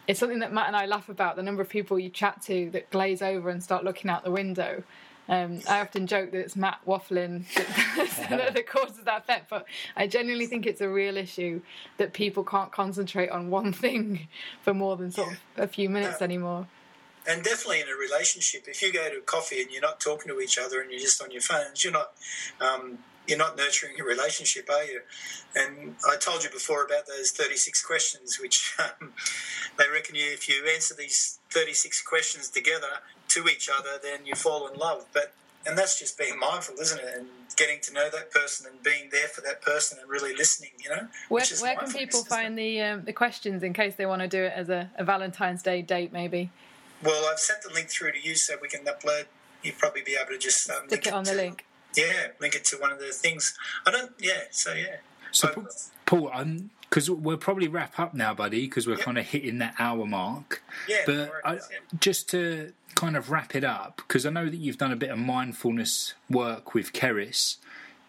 [0.08, 2.70] it's something that Matt and I laugh about the number of people you chat to
[2.70, 4.82] that glaze over and start looking out the window.
[5.32, 7.46] Um, I often joke that it's Matt waffling
[8.28, 9.64] that, that causes that effect, but
[9.96, 11.62] I genuinely think it's a real issue
[11.96, 14.28] that people can't concentrate on one thing
[14.60, 16.66] for more than sort of a few minutes uh, anymore.
[17.26, 20.38] And definitely in a relationship, if you go to coffee and you're not talking to
[20.38, 22.12] each other and you're just on your phones, you're not
[22.60, 25.00] um, you're not nurturing a relationship, are you?
[25.54, 29.12] And I told you before about those 36 questions, which um,
[29.78, 34.34] they reckon you, if you answer these 36 questions together to each other, then you
[34.34, 35.06] fall in love.
[35.12, 37.14] But and that's just being mindful, isn't it?
[37.18, 40.70] And getting to know that person and being there for that person and really listening.
[40.82, 41.08] You know.
[41.28, 44.42] Where, where can people find the um, the questions in case they want to do
[44.42, 46.50] it as a, a Valentine's Day date, maybe?
[47.02, 49.26] Well, I've sent the link through to you so we can upload.
[49.62, 51.64] You'd probably be able to just um, stick it on the link.
[51.96, 53.56] Yeah, link it to one of the things.
[53.86, 54.12] I don't.
[54.18, 54.96] Yeah, so yeah.
[55.30, 55.68] So, Paul,
[56.06, 59.74] Paul um, because we'll probably wrap up now, buddy, because we're kind of hitting that
[59.78, 60.62] hour mark.
[60.86, 61.58] Yeah, but I,
[61.98, 65.08] just to kind of wrap it up, because I know that you've done a bit
[65.08, 67.56] of mindfulness work with Keris,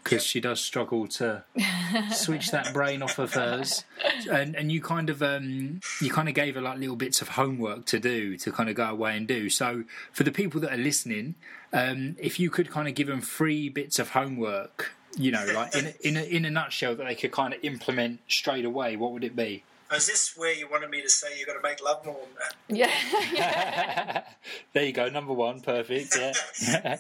[0.03, 1.43] because she does struggle to
[2.11, 3.85] switch that brain off of hers,
[4.29, 7.29] and and you kind of um, you kind of gave her like little bits of
[7.29, 9.49] homework to do to kind of go away and do.
[9.49, 11.35] So for the people that are listening,
[11.71, 15.75] um, if you could kind of give them three bits of homework you know, like
[15.75, 18.95] in a, in a, in a nutshell, that they could kind of implement straight away,
[18.95, 19.63] what would it be?
[19.93, 22.19] Is this where you wanted me to say you've got to make love more?
[22.67, 22.91] Yeah.
[23.31, 24.23] yeah.
[24.73, 26.15] there you go, number one, perfect.
[26.17, 26.33] Yeah.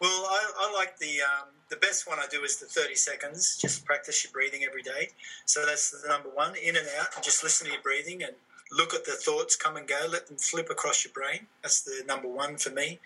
[0.00, 3.56] well, I, I, like the um, the best one I do is the thirty seconds.
[3.56, 5.10] Just practice your breathing every day.
[5.44, 8.34] So that's the number one, in and out, and just listen to your breathing and
[8.72, 11.46] look at the thoughts come and go, let them flip across your brain.
[11.62, 12.98] That's the number one for me.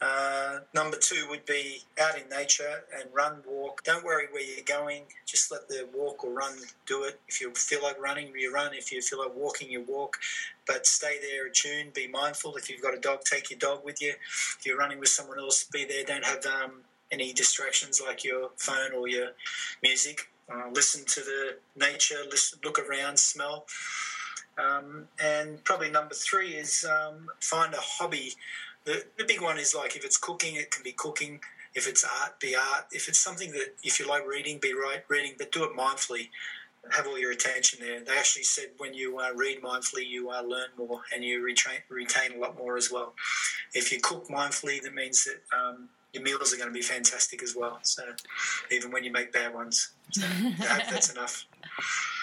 [0.00, 3.82] Uh, number two would be out in nature and run, walk.
[3.84, 5.02] Don't worry where you're going.
[5.26, 6.54] Just let the walk or run
[6.86, 7.20] do it.
[7.28, 8.72] If you feel like running, you run.
[8.72, 10.18] If you feel like walking, you walk.
[10.66, 12.56] But stay there, attuned, be mindful.
[12.56, 14.14] If you've got a dog, take your dog with you.
[14.58, 16.04] If you're running with someone else, be there.
[16.04, 19.30] Don't have um, any distractions like your phone or your
[19.82, 20.30] music.
[20.52, 23.66] Uh, listen to the nature, listen, look around, smell.
[24.58, 28.34] Um, and probably number three is um, find a hobby.
[28.84, 31.40] The, the big one is like if it's cooking, it can be cooking.
[31.74, 32.86] If it's art, be art.
[32.90, 36.28] If it's something that, if you like reading, be right reading, but do it mindfully.
[36.90, 38.00] Have all your attention there.
[38.00, 41.78] They actually said when you uh, read mindfully, you uh, learn more and you retain,
[41.88, 43.14] retain a lot more as well.
[43.74, 47.42] If you cook mindfully, that means that um, your meals are going to be fantastic
[47.42, 47.78] as well.
[47.82, 48.02] So
[48.70, 51.46] even when you make bad ones, so I hope that's enough.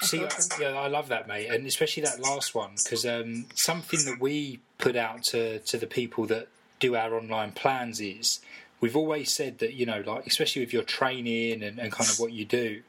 [0.02, 0.26] See,
[0.60, 4.60] yeah, I love that, mate, and especially that last one because um, something that we
[4.78, 6.48] put out to to the people that
[6.80, 8.40] do our online plans is
[8.80, 12.20] we've always said that you know, like especially with your training and, and kind of
[12.20, 12.82] what you do,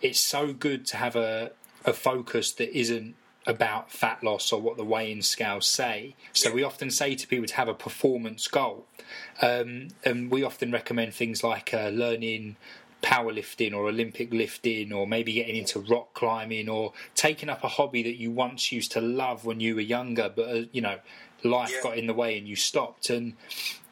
[0.00, 1.52] it's so good to have a
[1.84, 3.14] a focus that isn't
[3.46, 6.14] about fat loss or what the weighing scales say.
[6.32, 8.86] So we often say to people to have a performance goal,
[9.42, 12.56] um, and we often recommend things like uh, learning
[13.02, 18.02] powerlifting or Olympic lifting or maybe getting into rock climbing or taking up a hobby
[18.02, 20.98] that you once used to love when you were younger but uh, you know
[21.42, 21.82] life Yeah.
[21.82, 23.10] got in the way and you stopped.
[23.10, 23.34] And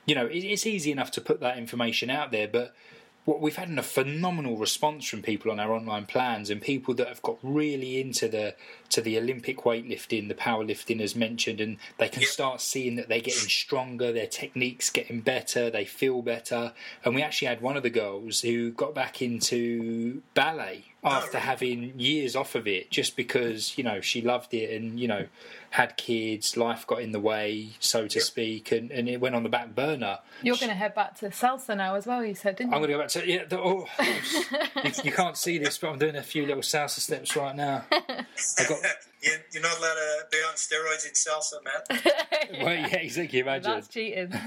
[0.07, 2.75] you know, it, it's easy enough to put that information out there, but
[3.25, 7.07] what we've had a phenomenal response from people on our online plans and people that
[7.07, 8.55] have got really into the
[8.91, 13.21] to the Olympic weightlifting, the powerlifting as mentioned, and they can start seeing that they're
[13.21, 16.73] getting stronger, their techniques getting better, they feel better.
[17.05, 21.47] And we actually had one of the girls who got back into ballet after really?
[21.47, 25.27] having years off of it, just because you know she loved it and you know
[25.71, 28.25] had kids, life got in the way, so to Yeah.
[28.25, 30.19] speak, and, and it went on the back burner.
[30.43, 32.23] You're going to head back to salsa now as well.
[32.23, 32.77] You said, didn't you?
[32.77, 33.45] I'm going to go back to yeah.
[33.47, 33.87] The, oh,
[34.85, 37.85] you, you can't see this, but I'm doing a few little salsa steps right now.
[37.91, 38.25] I
[38.69, 38.79] got
[39.23, 42.61] you, you're not allowed to be on steroids in salsa, Matt.
[42.63, 43.39] well, yeah, exactly.
[43.39, 44.33] Imagine That's cheating.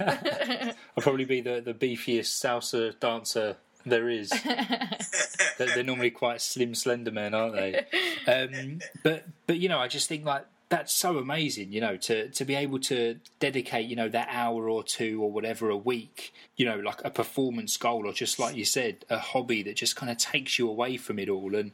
[0.95, 4.29] I'll probably be the the beefiest salsa dancer there is.
[5.57, 7.85] they're, they're normally quite slim, slender men, aren't they?
[8.27, 11.71] Um, but but you know, I just think like that's so amazing.
[11.71, 15.31] You know, to to be able to dedicate you know that hour or two or
[15.31, 16.33] whatever a week.
[16.55, 19.95] You know, like a performance goal or just like you said, a hobby that just
[19.95, 21.53] kind of takes you away from it all.
[21.53, 21.73] And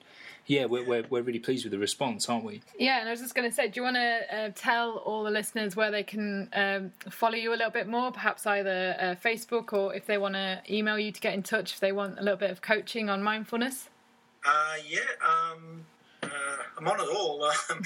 [0.51, 2.61] yeah, we're we're, we're really pleased with the response, aren't we?
[2.77, 5.23] Yeah, and I was just going to say, do you want to uh, tell all
[5.23, 8.11] the listeners where they can um, follow you a little bit more?
[8.11, 11.71] Perhaps either uh, Facebook or if they want to email you to get in touch
[11.71, 13.87] if they want a little bit of coaching on mindfulness.
[14.45, 15.85] Uh, yeah, um,
[16.21, 16.27] uh,
[16.77, 17.49] I'm on it all.
[17.69, 17.81] Um,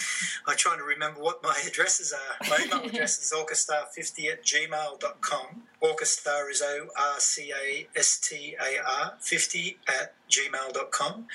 [0.47, 2.47] I'm trying to remember what my addresses are.
[2.49, 5.63] My email address is orcastar50 at gmail.com.
[5.83, 11.27] Orcastar is O R C A S T A R 50 at gmail.com.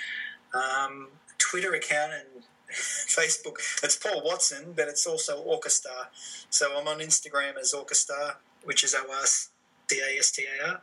[0.52, 1.08] Um,
[1.50, 6.06] Twitter account and Facebook, it's Paul Watson, but it's also Orcastar.
[6.48, 10.68] So I'm on Instagram as Orcastar, which is O R C A S T A
[10.68, 10.82] R.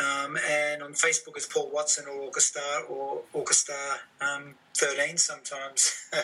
[0.00, 6.08] Um, and on Facebook it's Paul Watson or Orcastar or Orcastar um, 13 sometimes.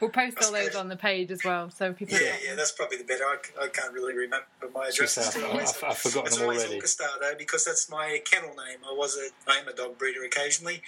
[0.00, 2.16] We'll post all those on the page as well, so people.
[2.18, 3.24] yeah, yeah, that's probably the better.
[3.24, 5.14] I, I can't really remember my address.
[5.16, 6.80] Just, uh, I've- I've forgotten it's them always already.
[6.80, 8.78] Orcastar though, because that's my kennel name.
[8.88, 10.82] I was a, I am a dog breeder occasionally,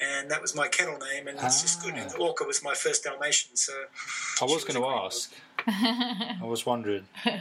[0.00, 1.94] and that was my kennel name, and it's just good.
[1.96, 2.02] Ah.
[2.02, 3.72] And Orca was my first Dalmatian, so
[4.40, 6.40] I was She going to was a great ask.
[6.40, 7.06] I was wondering.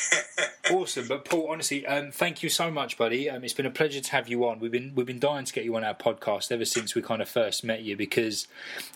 [0.70, 3.28] awesome, but Paul, honestly, um, thank you so much, buddy.
[3.28, 4.58] Um, it's been a pleasure to have you on.
[4.58, 7.22] We've been we've been dying to get you on our podcast ever since we kind
[7.22, 8.46] of first met you because,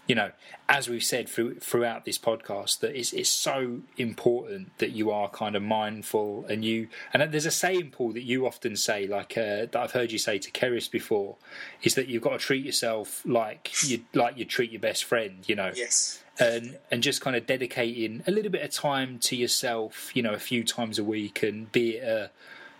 [0.07, 0.30] you know,
[0.68, 5.28] as we've said through, throughout this podcast, that it's it's so important that you are
[5.28, 6.88] kind of mindful and you.
[7.12, 10.18] And there's a saying, Paul, that you often say, like uh, that I've heard you
[10.18, 11.36] say to Keris before,
[11.82, 15.44] is that you've got to treat yourself like you like you treat your best friend.
[15.47, 19.37] You know, yes, and and just kind of dedicating a little bit of time to
[19.37, 22.30] yourself, you know, a few times a week, and be it a,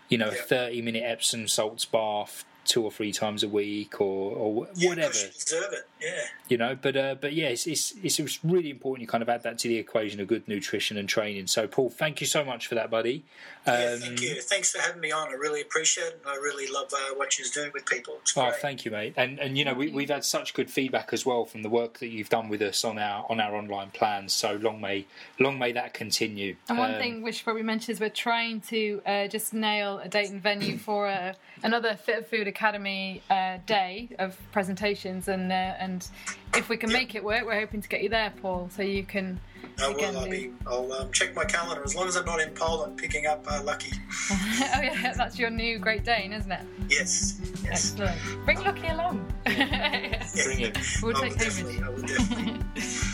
[0.09, 4.35] you know, a thirty minute Epsom salts bath two or three times a week, or
[4.35, 5.87] or yeah, whatever, you deserve it.
[6.01, 6.09] Yeah.
[6.47, 6.77] you know.
[6.79, 9.67] But uh, but yeah, it's, it's it's really important you kind of add that to
[9.67, 11.47] the equation of good nutrition and training.
[11.47, 13.23] So Paul, thank you so much for that, buddy.
[13.65, 14.41] Yeah, Um, thank you.
[14.41, 15.27] Thanks for having me on.
[15.29, 16.21] I really appreciate it.
[16.23, 18.17] and I really love uh, what you're doing with people.
[18.21, 19.13] It's Oh, thank you, mate.
[19.17, 21.99] And and you know we, we've had such good feedback as well from the work
[21.99, 24.33] that you've done with us on our on our online plans.
[24.33, 25.05] So long may
[25.39, 26.55] long may that continue.
[26.69, 29.99] And one Um, thing we should probably mention is we're trying to uh, just nail
[30.03, 31.33] a date and venue for uh,
[31.63, 36.07] another Fit Food Academy uh, day of presentations, and uh, and
[36.55, 39.03] if we can make it work, we're hoping to get you there, Paul, so you
[39.03, 39.39] can.
[39.81, 40.21] I again will.
[40.21, 43.25] I'll, be, I'll um, check my calendar as long as I'm not in Poland picking
[43.25, 43.93] up uh, Lucky.
[44.31, 46.61] oh yeah, that's your new Great Dane, isn't it?
[46.89, 47.93] Yes, yes.
[47.95, 48.19] Excellent.
[48.45, 49.25] Bring Lucky along.
[49.45, 50.77] Bring it.
[51.01, 51.83] We'll I take will definitely.
[51.83, 52.59] I will definitely.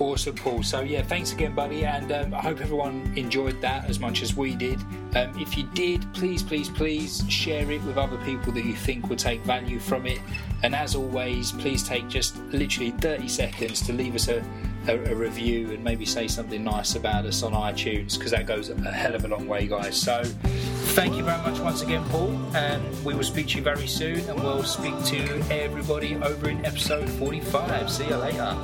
[0.00, 0.62] Awesome, Paul.
[0.62, 4.36] So yeah, thanks again, buddy, and um, I hope everyone enjoyed that as much as
[4.36, 4.80] we did.
[5.16, 9.08] Um, if you did, please, please, please share it with other people that you think
[9.08, 10.20] would take value from it.
[10.62, 14.44] And as always, please take just literally 30 seconds to leave us a,
[14.86, 18.70] a, a review and maybe say something nice about us on iTunes because that goes
[18.70, 20.00] a hell of a long way, guys.
[20.00, 20.22] So
[20.94, 24.20] thank you very much once again, Paul, and we will speak to you very soon,
[24.30, 25.18] and we'll speak to
[25.50, 27.90] everybody over in episode 45.
[27.90, 28.56] See you later.